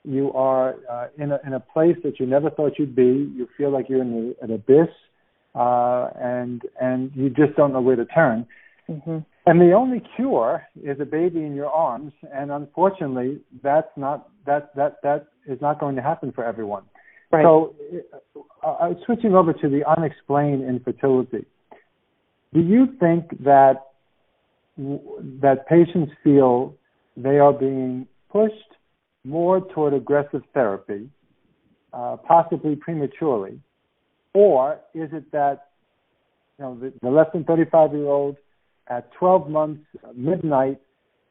you 0.05 0.33
are 0.33 0.77
uh, 0.91 1.09
in 1.19 1.33
a 1.33 1.41
in 1.47 1.53
a 1.53 1.61
place 1.61 1.97
that 2.05 2.19
you 2.19 2.27
never 2.27 2.51
thought 2.51 2.79
you'd 2.79 2.97
be. 2.97 3.31
You 3.37 3.49
feel 3.57 3.71
like 3.71 3.89
you're 3.89 4.03
in 4.03 4.35
a, 4.41 4.45
an 4.45 4.53
abyss, 4.53 4.89
uh, 5.55 6.09
and 6.21 6.63
and 6.81 7.11
you 7.15 7.29
just 7.29 7.57
don't 7.57 7.73
know 7.73 7.81
where 7.81 7.97
to 7.97 8.07
turn. 8.07 8.47
Mm-hmm. 8.89 9.19
And 9.45 9.61
the 9.61 9.73
only 9.73 10.03
cure 10.17 10.65
is 10.83 11.01
a 11.01 11.05
baby 11.05 11.41
in 11.41 11.55
your 11.55 11.71
arms. 11.71 12.13
And 12.33 12.53
unfortunately, 12.53 13.41
that's 13.63 13.91
not 13.97 14.29
that 14.47 14.75
that 14.77 15.03
that 15.03 15.27
is 15.47 15.61
not 15.61 15.81
going 15.81 15.97
to 15.97 16.03
happen 16.03 16.33
for 16.33 16.45
everyone. 16.45 16.85
Right. 17.31 17.45
So, 17.45 17.75
uh, 18.63 18.69
uh 18.69 18.95
switching 19.07 19.35
over 19.35 19.53
to 19.53 19.69
the 19.69 19.83
unexplained 19.89 20.63
infertility, 20.69 21.47
do 22.52 22.60
you 22.60 22.88
think 23.00 23.43
that 23.45 23.86
that 24.76 25.67
patients 25.69 26.12
feel 26.25 26.75
they 27.17 27.38
are 27.38 27.52
being 27.52 28.06
pushed 28.30 28.54
more 29.25 29.60
toward 29.60 29.93
aggressive 29.93 30.43
therapy, 30.54 31.08
uh, 31.93 32.17
possibly 32.26 32.75
prematurely, 32.75 33.60
or 34.34 34.80
is 34.95 35.10
it 35.12 35.30
that 35.32 35.69
you 36.58 36.65
know 36.65 36.78
the, 36.78 36.93
the 37.02 37.10
less 37.10 37.26
than 37.32 37.45
35 37.45 37.93
year 37.93 38.06
old 38.06 38.36
at 38.88 39.12
12 39.15 39.49
months 39.49 39.84
midnight 40.15 40.80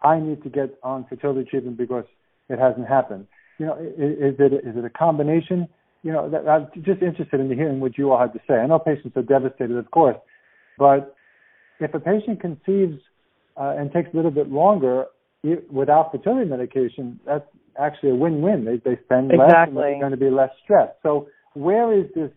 I 0.03 0.19
need 0.19 0.43
to 0.43 0.49
get 0.49 0.77
on 0.83 1.05
fertility 1.07 1.47
treatment 1.49 1.77
because 1.77 2.05
it 2.49 2.59
hasn't 2.59 2.87
happened. 2.87 3.27
You 3.59 3.67
know, 3.67 3.75
is, 3.75 4.35
it 4.39 4.53
is 4.53 4.75
it 4.75 4.85
a 4.85 4.89
combination? 4.89 5.67
You 6.03 6.11
know, 6.11 6.29
that, 6.29 6.47
I'm 6.47 6.67
just 6.83 7.01
interested 7.01 7.39
in 7.39 7.49
hearing 7.49 7.79
what 7.79 7.97
you 7.97 8.11
all 8.11 8.19
have 8.19 8.33
to 8.33 8.39
say. 8.47 8.55
I 8.55 8.65
know 8.65 8.79
patients 8.79 9.15
are 9.15 9.21
devastated, 9.21 9.77
of 9.77 9.91
course, 9.91 10.17
but 10.81 11.15
if 11.79 11.93
a 11.93 11.99
patient 11.99 12.41
conceives 12.41 12.99
uh, 13.55 13.75
and 13.77 13.91
takes 13.91 14.09
a 14.13 14.15
little 14.15 14.31
bit 14.31 14.49
longer 14.49 15.05
without 15.71 16.11
fertility 16.11 16.49
medication, 16.49 17.19
that's 17.23 17.45
actually 17.79 18.09
a 18.09 18.15
win-win. 18.15 18.65
They 18.65 18.77
they 18.77 18.99
spend 19.03 19.31
exactly. 19.31 19.45
less 19.45 19.67
and 19.67 19.77
they're 19.77 19.99
going 19.99 20.11
to 20.11 20.17
be 20.17 20.31
less 20.31 20.49
stressed. 20.63 20.97
So 21.03 21.27
where 21.53 21.93
is 21.93 22.07
this 22.15 22.31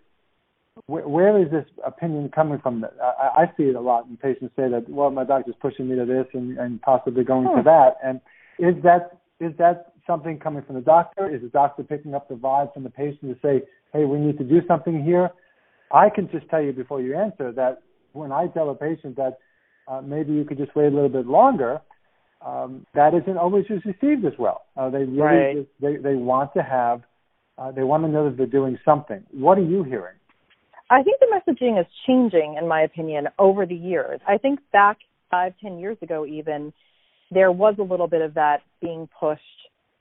where, 0.87 1.09
where 1.09 1.43
is 1.43 1.51
this 1.51 1.65
opinion 1.87 2.29
coming 2.35 2.59
from? 2.59 2.85
I, 3.03 3.45
I 3.45 3.45
see 3.57 3.65
it 3.65 3.77
a 3.77 3.81
lot, 3.81 4.07
and 4.07 4.21
patients 4.21 4.53
say 4.57 4.69
that, 4.69 4.91
well, 4.91 5.11
my 5.11 5.25
doctor's 5.25 5.55
pushing 5.63 5.89
me 5.89 5.97
to 5.97 6.05
this 6.05 6.27
and, 6.35 6.59
and 6.59 6.83
possibly 6.83 7.25
going 7.25 7.47
to 7.57 7.63
that. 7.65 7.97
And 8.05 8.21
is 8.59 8.75
that 8.83 9.21
is 9.41 9.53
that 9.57 9.95
something 10.07 10.39
coming 10.39 10.63
from 10.65 10.75
the 10.75 10.83
doctor? 10.83 11.35
Is 11.35 11.41
the 11.41 11.49
doctor 11.49 11.83
picking 11.83 12.15
up 12.15 12.29
the 12.29 12.35
vibe 12.35 12.75
from 12.75 12.83
the 12.83 12.91
patient 12.91 13.23
to 13.23 13.37
say, 13.43 13.63
hey, 13.95 14.05
we 14.05 14.19
need 14.19 14.37
to 14.37 14.45
do 14.45 14.61
something 14.69 15.03
here? 15.03 15.31
I 15.91 16.11
can 16.11 16.29
just 16.31 16.47
tell 16.51 16.63
you 16.63 16.73
before 16.73 17.01
you 17.01 17.17
answer 17.17 17.51
that 17.53 17.81
when 18.15 18.33
I 18.33 18.47
tell 18.47 18.71
a 18.71 18.75
patient 18.75 19.17
that 19.17 19.39
uh, 19.87 20.01
maybe 20.01 20.33
you 20.33 20.45
could 20.45 20.57
just 20.57 20.75
wait 20.75 20.87
a 20.87 20.91
little 20.91 21.11
bit 21.11 21.27
longer, 21.27 21.81
um, 22.45 22.87
that 22.95 23.13
isn't 23.15 23.37
always 23.37 23.67
just 23.67 23.85
received 23.85 24.25
as 24.25 24.33
well. 24.39 24.63
Uh, 24.77 24.89
they 24.89 25.05
really 25.05 25.21
right. 25.21 25.57
just, 25.57 25.69
they 25.81 25.97
they 25.97 26.15
want 26.15 26.53
to 26.55 26.63
have 26.63 27.03
uh, 27.59 27.71
they 27.71 27.83
want 27.83 28.05
to 28.05 28.09
know 28.09 28.29
that 28.29 28.37
they're 28.37 28.47
doing 28.47 28.79
something. 28.85 29.23
What 29.33 29.59
are 29.59 29.63
you 29.63 29.83
hearing? 29.83 30.17
I 30.91 31.03
think 31.03 31.19
the 31.21 31.27
messaging 31.27 31.81
is 31.81 31.87
changing, 32.07 32.57
in 32.59 32.69
my 32.69 32.83
opinion, 32.83 33.29
over 33.39 33.67
the 33.67 33.75
years. 33.75 34.21
I 34.29 34.39
think 34.39 34.61
back 34.73 34.99
five, 35.31 35.55
ten 35.61 35.79
years 35.79 35.97
ago, 36.03 36.27
even 36.27 36.73
there 37.31 37.51
was 37.51 37.75
a 37.79 37.83
little 37.83 38.07
bit 38.07 38.21
of 38.21 38.35
that 38.35 38.59
being 38.81 39.09
pushed, 39.19 39.43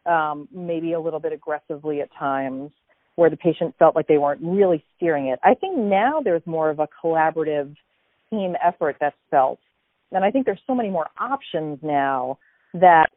um, 0.05 0.47
maybe 0.53 0.93
a 0.93 0.99
little 0.99 1.19
bit 1.19 1.31
aggressively 1.31 2.01
at 2.01 2.09
times, 2.19 2.71
where 3.15 3.29
the 3.29 3.37
patient 3.37 3.75
felt 3.79 3.95
like 3.95 4.07
they 4.07 4.17
weren't 4.17 4.41
really 4.43 4.83
steering 4.97 5.27
it. 5.27 5.39
I 5.43 5.53
think 5.53 5.77
now 5.77 6.19
there's 6.21 6.45
more 6.45 6.69
of 6.69 6.79
a 6.79 6.87
collaborative 7.03 7.75
team 8.33 8.55
effort 8.63 8.97
that's 8.99 9.15
felt 9.29 9.59
and 10.13 10.23
I 10.23 10.31
think 10.31 10.45
there's 10.45 10.61
so 10.67 10.75
many 10.75 10.89
more 10.89 11.07
options 11.19 11.79
now 11.81 12.37
that 12.73 13.07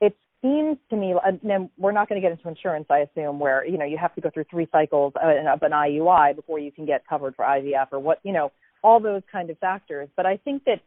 it 0.00 0.16
seems 0.42 0.78
to 0.90 0.96
me, 0.96 1.14
and 1.24 1.70
we're 1.78 1.92
not 1.92 2.08
going 2.08 2.20
to 2.20 2.26
get 2.26 2.36
into 2.36 2.48
insurance, 2.48 2.86
I 2.90 3.00
assume, 3.00 3.38
where, 3.38 3.66
you 3.66 3.78
know, 3.78 3.84
you 3.84 3.98
have 3.98 4.14
to 4.14 4.20
go 4.20 4.30
through 4.32 4.44
three 4.50 4.68
cycles 4.72 5.12
of 5.16 5.62
an 5.62 5.72
IUI 5.72 6.36
before 6.36 6.58
you 6.58 6.72
can 6.72 6.86
get 6.86 7.06
covered 7.06 7.36
for 7.36 7.44
IVF 7.44 7.88
or 7.92 7.98
what, 7.98 8.20
you 8.22 8.32
know, 8.32 8.52
all 8.82 9.00
those 9.00 9.22
kind 9.30 9.50
of 9.50 9.58
factors. 9.58 10.08
But 10.16 10.26
I 10.26 10.36
think 10.38 10.64
that 10.64 10.80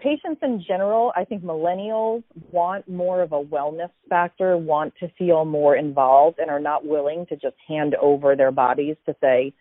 patients 0.00 0.40
in 0.42 0.64
general, 0.66 1.12
I 1.16 1.24
think 1.24 1.44
millennials 1.44 2.24
want 2.50 2.88
more 2.88 3.22
of 3.22 3.32
a 3.32 3.42
wellness 3.42 3.90
factor, 4.08 4.56
want 4.56 4.94
to 5.00 5.08
feel 5.18 5.44
more 5.44 5.76
involved, 5.76 6.38
and 6.38 6.50
are 6.50 6.60
not 6.60 6.84
willing 6.84 7.26
to 7.28 7.36
just 7.36 7.56
hand 7.68 7.94
over 8.00 8.34
their 8.34 8.50
bodies 8.50 8.96
to 9.06 9.14
say, 9.20 9.52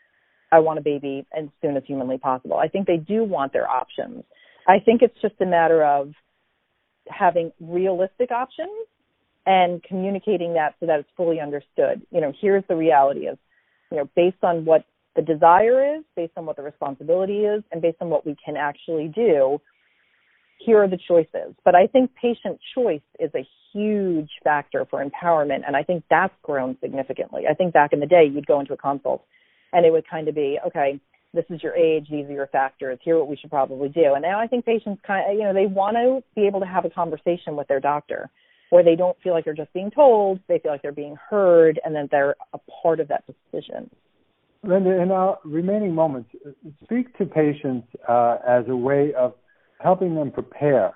I 0.52 0.60
want 0.60 0.80
a 0.80 0.82
baby 0.82 1.26
as 1.38 1.46
soon 1.62 1.78
as 1.78 1.84
humanly 1.86 2.18
possible. 2.18 2.58
I 2.58 2.68
think 2.68 2.88
they 2.88 2.98
do 2.98 3.24
want 3.24 3.54
their 3.54 3.70
options. 3.70 4.24
I 4.68 4.80
think 4.80 5.02
it's 5.02 5.20
just 5.22 5.36
a 5.42 5.46
matter 5.46 5.84
of 5.84 6.12
having 7.08 7.52
realistic 7.60 8.32
options 8.32 8.88
and 9.46 9.82
communicating 9.84 10.54
that 10.54 10.76
so 10.80 10.86
that 10.86 11.00
it's 11.00 11.10
fully 11.18 11.40
understood. 11.40 12.02
You 12.12 12.22
know, 12.22 12.34
here's 12.40 12.64
the 12.68 12.76
reality 12.76 13.22
is, 13.22 13.38
you 13.92 13.98
know, 13.98 14.10
based 14.16 14.44
on 14.44 14.66
what 14.66 14.86
the 15.16 15.22
desire 15.22 15.98
is, 15.98 16.04
based 16.16 16.34
on 16.38 16.46
what 16.46 16.56
the 16.58 16.62
responsibility 16.62 17.40
is, 17.40 17.64
and 17.72 17.82
based 17.82 17.98
on 18.02 18.10
what 18.10 18.26
we 18.26 18.36
can 18.44 18.56
actually 18.56 19.08
do, 19.08 19.60
here 20.60 20.82
are 20.84 20.88
the 20.88 21.00
choices. 21.08 21.56
But 21.66 21.76
I 21.76 21.88
think 21.88 22.12
patient 22.16 22.60
choice 22.76 23.02
is 23.20 23.32
a 23.36 23.48
huge 23.74 24.30
factor 24.44 24.86
for 24.90 25.04
empowerment, 25.04 25.64
and 25.66 25.76
I 25.76 25.84
think 25.84 26.04
that's 26.10 26.34
grown 26.44 26.78
significantly. 26.82 27.44
I 27.50 27.54
think 27.54 27.74
back 27.74 27.94
in 27.94 28.00
the 28.00 28.06
day, 28.06 28.26
you'd 28.32 28.48
go 28.48 28.60
into 28.60 28.74
a 28.74 28.78
consult 28.78 29.24
and 29.74 29.86
it 29.86 29.92
would 29.92 30.08
kind 30.08 30.28
of 30.28 30.36
be, 30.36 30.60
okay, 30.68 31.00
this 31.34 31.46
is 31.50 31.64
your 31.64 31.76
age, 31.76 32.08
these 32.12 32.26
are 32.26 32.34
your 32.34 32.48
factors, 32.48 33.00
here 33.04 33.18
what 33.18 33.28
we 33.28 33.38
should 33.38 33.50
probably 33.50 33.90
do. 33.90 34.14
And 34.14 34.22
now 34.22 34.40
I 34.40 34.48
think 34.48 34.66
patients 34.66 35.02
kind 35.06 35.30
of, 35.30 35.38
you 35.38 35.44
know, 35.44 35.54
they 35.54 35.66
want 35.66 35.96
to 35.96 36.22
be 36.36 36.46
able 36.46 36.60
to 36.60 36.66
have 36.66 36.86
a 36.86 36.90
conversation 36.90 37.56
with 37.56 37.68
their 37.68 37.80
doctor 37.80 38.30
where 38.70 38.84
they 38.84 38.96
don't 38.96 39.18
feel 39.22 39.34
like 39.34 39.46
they're 39.46 39.54
just 39.54 39.74
being 39.74 39.92
told, 39.92 40.40
they 40.48 40.60
feel 40.60 40.72
like 40.72 40.82
they're 40.82 40.92
being 40.92 41.18
heard 41.30 41.80
and 41.84 41.96
that 41.96 42.10
they're 42.10 42.36
a 42.54 42.60
part 42.82 43.00
of 43.00 43.08
that 43.10 43.24
decision. 43.28 43.90
Linda, 44.64 45.02
in 45.02 45.12
our 45.12 45.40
remaining 45.44 45.94
moments, 45.94 46.30
speak 46.84 47.18
to 47.18 47.26
patients 47.26 47.88
uh, 48.08 48.38
as 48.48 48.64
a 48.68 48.76
way 48.76 49.14
of 49.18 49.34
helping 49.80 50.16
them 50.16 50.32
prepare 50.32 50.94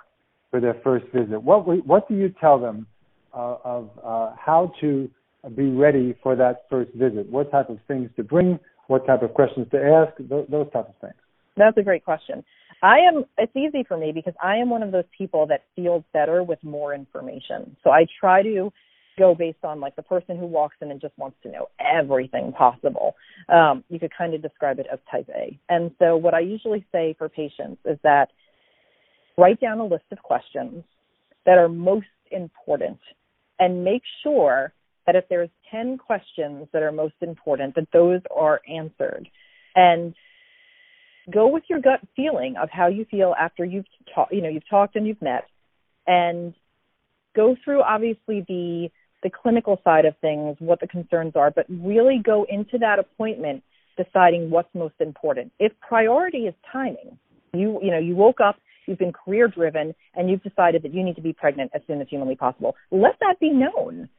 for 0.51 0.59
their 0.59 0.75
first 0.83 1.05
visit. 1.13 1.41
What 1.41 1.65
what 1.85 2.07
do 2.07 2.15
you 2.15 2.33
tell 2.39 2.59
them 2.59 2.85
uh, 3.33 3.57
of 3.63 3.89
uh, 4.03 4.35
how 4.37 4.71
to 4.81 5.09
be 5.55 5.69
ready 5.69 6.15
for 6.23 6.35
that 6.35 6.63
first 6.69 6.91
visit? 6.93 7.29
What 7.29 7.51
type 7.51 7.69
of 7.69 7.79
things 7.87 8.09
to 8.15 8.23
bring? 8.23 8.59
What 8.87 9.05
type 9.05 9.21
of 9.21 9.33
questions 9.33 9.67
to 9.71 9.77
ask? 9.77 10.13
Those, 10.19 10.45
those 10.49 10.71
types 10.71 10.89
of 10.89 10.95
things. 11.01 11.19
That's 11.57 11.77
a 11.77 11.83
great 11.83 12.03
question. 12.03 12.43
I 12.83 12.97
am. 12.99 13.25
It's 13.37 13.55
easy 13.55 13.83
for 13.87 13.97
me 13.97 14.11
because 14.11 14.33
I 14.43 14.57
am 14.57 14.69
one 14.69 14.83
of 14.83 14.91
those 14.91 15.05
people 15.17 15.47
that 15.47 15.63
feels 15.75 16.03
better 16.13 16.43
with 16.43 16.61
more 16.63 16.93
information. 16.93 17.75
So 17.83 17.89
I 17.89 18.05
try 18.19 18.43
to 18.43 18.71
go 19.17 19.33
based 19.33 19.63
on 19.63 19.79
like 19.79 19.95
the 19.95 20.03
person 20.03 20.37
who 20.37 20.45
walks 20.45 20.75
in 20.81 20.91
and 20.91 20.99
just 20.99 21.17
wants 21.17 21.37
to 21.43 21.49
know 21.49 21.69
everything 21.79 22.51
possible. 22.51 23.15
Um, 23.49 23.83
you 23.89 23.99
could 23.99 24.11
kind 24.15 24.33
of 24.33 24.41
describe 24.41 24.79
it 24.79 24.87
as 24.91 24.99
type 25.09 25.29
A. 25.33 25.57
And 25.69 25.91
so 25.99 26.17
what 26.17 26.33
I 26.33 26.41
usually 26.41 26.85
say 26.91 27.15
for 27.17 27.29
patients 27.29 27.81
is 27.85 27.97
that 28.03 28.29
write 29.37 29.59
down 29.61 29.79
a 29.79 29.85
list 29.85 30.05
of 30.11 30.19
questions 30.19 30.83
that 31.45 31.57
are 31.57 31.69
most 31.69 32.07
important 32.31 32.99
and 33.59 33.83
make 33.83 34.01
sure 34.23 34.73
that 35.05 35.15
if 35.15 35.25
there's 35.29 35.49
10 35.71 35.97
questions 35.97 36.67
that 36.73 36.83
are 36.83 36.91
most 36.91 37.15
important 37.21 37.75
that 37.75 37.87
those 37.93 38.21
are 38.35 38.61
answered 38.67 39.27
and 39.75 40.13
go 41.31 41.47
with 41.47 41.63
your 41.69 41.81
gut 41.81 41.99
feeling 42.15 42.55
of 42.61 42.69
how 42.71 42.87
you 42.87 43.05
feel 43.09 43.33
after 43.39 43.65
you've 43.65 43.85
talked 44.13 44.31
you 44.31 44.41
know 44.41 44.49
you've 44.49 44.69
talked 44.69 44.95
and 44.95 45.07
you've 45.07 45.21
met 45.21 45.45
and 46.07 46.53
go 47.35 47.55
through 47.63 47.81
obviously 47.81 48.45
the 48.47 48.89
the 49.25 49.29
clinical 49.31 49.81
side 49.83 50.05
of 50.05 50.15
things, 50.21 50.55
what 50.59 50.79
the 50.79 50.87
concerns 50.87 51.33
are, 51.35 51.49
but 51.49 51.65
really 51.67 52.21
go 52.23 52.45
into 52.47 52.77
that 52.77 52.99
appointment 52.99 53.63
deciding 53.97 54.51
what's 54.51 54.69
most 54.75 54.93
important. 54.99 55.51
If 55.57 55.71
priority 55.79 56.45
is 56.45 56.53
timing, 56.71 57.17
you 57.53 57.79
you 57.81 57.89
know, 57.89 57.97
you 57.97 58.15
woke 58.15 58.39
up, 58.39 58.57
you've 58.85 58.99
been 58.99 59.11
career 59.13 59.47
driven, 59.47 59.95
and 60.13 60.29
you've 60.29 60.43
decided 60.43 60.83
that 60.83 60.93
you 60.93 61.03
need 61.03 61.15
to 61.15 61.23
be 61.23 61.33
pregnant 61.33 61.71
as 61.73 61.81
soon 61.87 62.01
as 62.01 62.07
humanly 62.07 62.35
possible. 62.35 62.75
Let 62.91 63.17
that 63.19 63.39
be 63.39 63.49
known. 63.49 64.09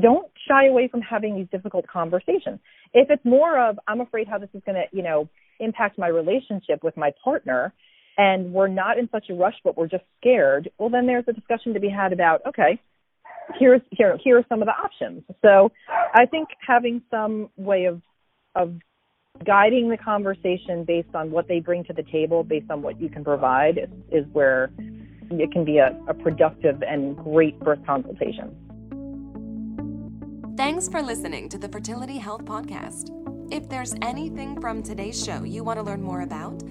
Don't 0.00 0.30
shy 0.48 0.66
away 0.66 0.88
from 0.88 1.00
having 1.00 1.36
these 1.36 1.46
difficult 1.50 1.86
conversations. 1.86 2.58
If 2.92 3.10
it's 3.10 3.24
more 3.24 3.58
of 3.58 3.78
I'm 3.86 4.00
afraid 4.00 4.28
how 4.28 4.38
this 4.38 4.50
is 4.54 4.62
going 4.66 4.76
to, 4.76 4.96
you 4.96 5.02
know, 5.02 5.28
impact 5.60 5.98
my 5.98 6.08
relationship 6.08 6.82
with 6.82 6.96
my 6.96 7.12
partner, 7.22 7.72
and 8.16 8.52
we're 8.52 8.68
not 8.68 8.98
in 8.98 9.08
such 9.10 9.26
a 9.30 9.34
rush, 9.34 9.54
but 9.64 9.76
we're 9.76 9.88
just 9.88 10.04
scared, 10.20 10.70
well, 10.78 10.88
then 10.88 11.06
there's 11.06 11.24
a 11.28 11.32
discussion 11.32 11.74
to 11.74 11.80
be 11.80 11.88
had 11.88 12.12
about, 12.12 12.42
okay, 12.46 12.80
here's 13.58 13.80
here 13.90 14.18
here 14.22 14.38
are 14.38 14.44
some 14.48 14.62
of 14.62 14.66
the 14.66 14.72
options. 14.72 15.22
So 15.42 15.70
I 15.88 16.26
think 16.26 16.48
having 16.66 17.02
some 17.10 17.50
way 17.56 17.86
of 17.86 18.00
of 18.54 18.74
guiding 19.44 19.90
the 19.90 19.96
conversation 19.96 20.84
based 20.84 21.14
on 21.14 21.30
what 21.30 21.48
they 21.48 21.60
bring 21.60 21.84
to 21.84 21.92
the 21.92 22.04
table, 22.04 22.44
based 22.44 22.70
on 22.70 22.82
what 22.82 23.00
you 23.00 23.08
can 23.08 23.24
provide, 23.24 23.78
is, 23.78 23.88
is 24.12 24.24
where 24.32 24.70
it 25.30 25.50
can 25.50 25.64
be 25.64 25.78
a, 25.78 25.98
a 26.08 26.14
productive 26.14 26.82
and 26.82 27.16
great 27.16 27.56
first 27.64 27.84
consultation. 27.84 28.54
Thanks 30.56 30.88
for 30.88 31.02
listening 31.02 31.48
to 31.48 31.58
the 31.58 31.68
Fertility 31.68 32.16
Health 32.16 32.44
Podcast. 32.44 33.10
If 33.52 33.68
there's 33.68 33.96
anything 34.02 34.60
from 34.60 34.84
today's 34.84 35.20
show 35.20 35.42
you 35.42 35.64
want 35.64 35.80
to 35.80 35.82
learn 35.82 36.00
more 36.00 36.20
about, 36.20 36.62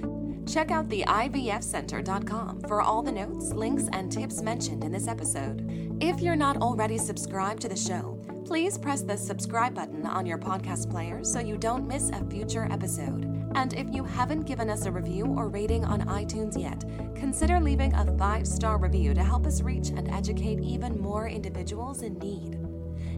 check 0.48 0.72
out 0.72 0.88
the 0.88 1.04
IVFcenter.com 1.06 2.62
for 2.62 2.82
all 2.82 3.02
the 3.02 3.12
notes, 3.12 3.52
links, 3.52 3.90
and 3.92 4.10
tips 4.10 4.42
mentioned 4.42 4.86
in 4.86 4.94
this 4.94 5.10
episode. 5.10 5.98
If 6.00 6.22
you're 6.22 6.38
not 6.38 6.62
already 6.62 6.98
subscribed 6.98 7.62
to 7.64 7.68
the 7.68 7.76
show, 7.76 8.18
please 8.46 8.78
press 8.78 9.02
the 9.02 9.18
subscribe 9.18 9.76
button 9.76 10.06
on 10.06 10.26
your 10.26 10.38
podcast 10.38 10.90
player 10.90 11.22
so 11.22 11.42
you 11.42 11.58
don't 11.58 11.86
miss 11.86 12.10
a 12.10 12.24
future 12.30 12.70
episode. 12.72 13.26
And 13.56 13.74
if 13.74 13.94
you 13.94 14.06
haven't 14.06 14.48
given 14.48 14.70
us 14.70 14.86
a 14.86 14.92
review 14.94 15.26
or 15.26 15.50
rating 15.50 15.84
on 15.84 16.08
iTunes 16.08 16.58
yet, 16.58 16.86
consider 17.16 17.60
leaving 17.60 17.94
a 17.96 18.18
five 18.18 18.48
star 18.48 18.78
review 18.78 19.14
to 19.14 19.24
help 19.26 19.46
us 19.46 19.62
reach 19.62 19.90
and 19.90 20.10
educate 20.10 20.62
even 20.62 20.98
more 21.02 21.28
individuals 21.28 22.02
in 22.02 22.18
need. 22.20 22.63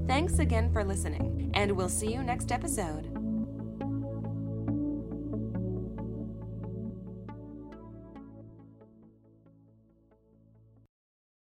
Thanks 0.08 0.38
again 0.38 0.72
for 0.72 0.84
listening, 0.84 1.50
and 1.56 1.72
we'll 1.72 1.90
see 1.90 2.14
you 2.14 2.22
next 2.22 2.52
episode. 2.52 3.15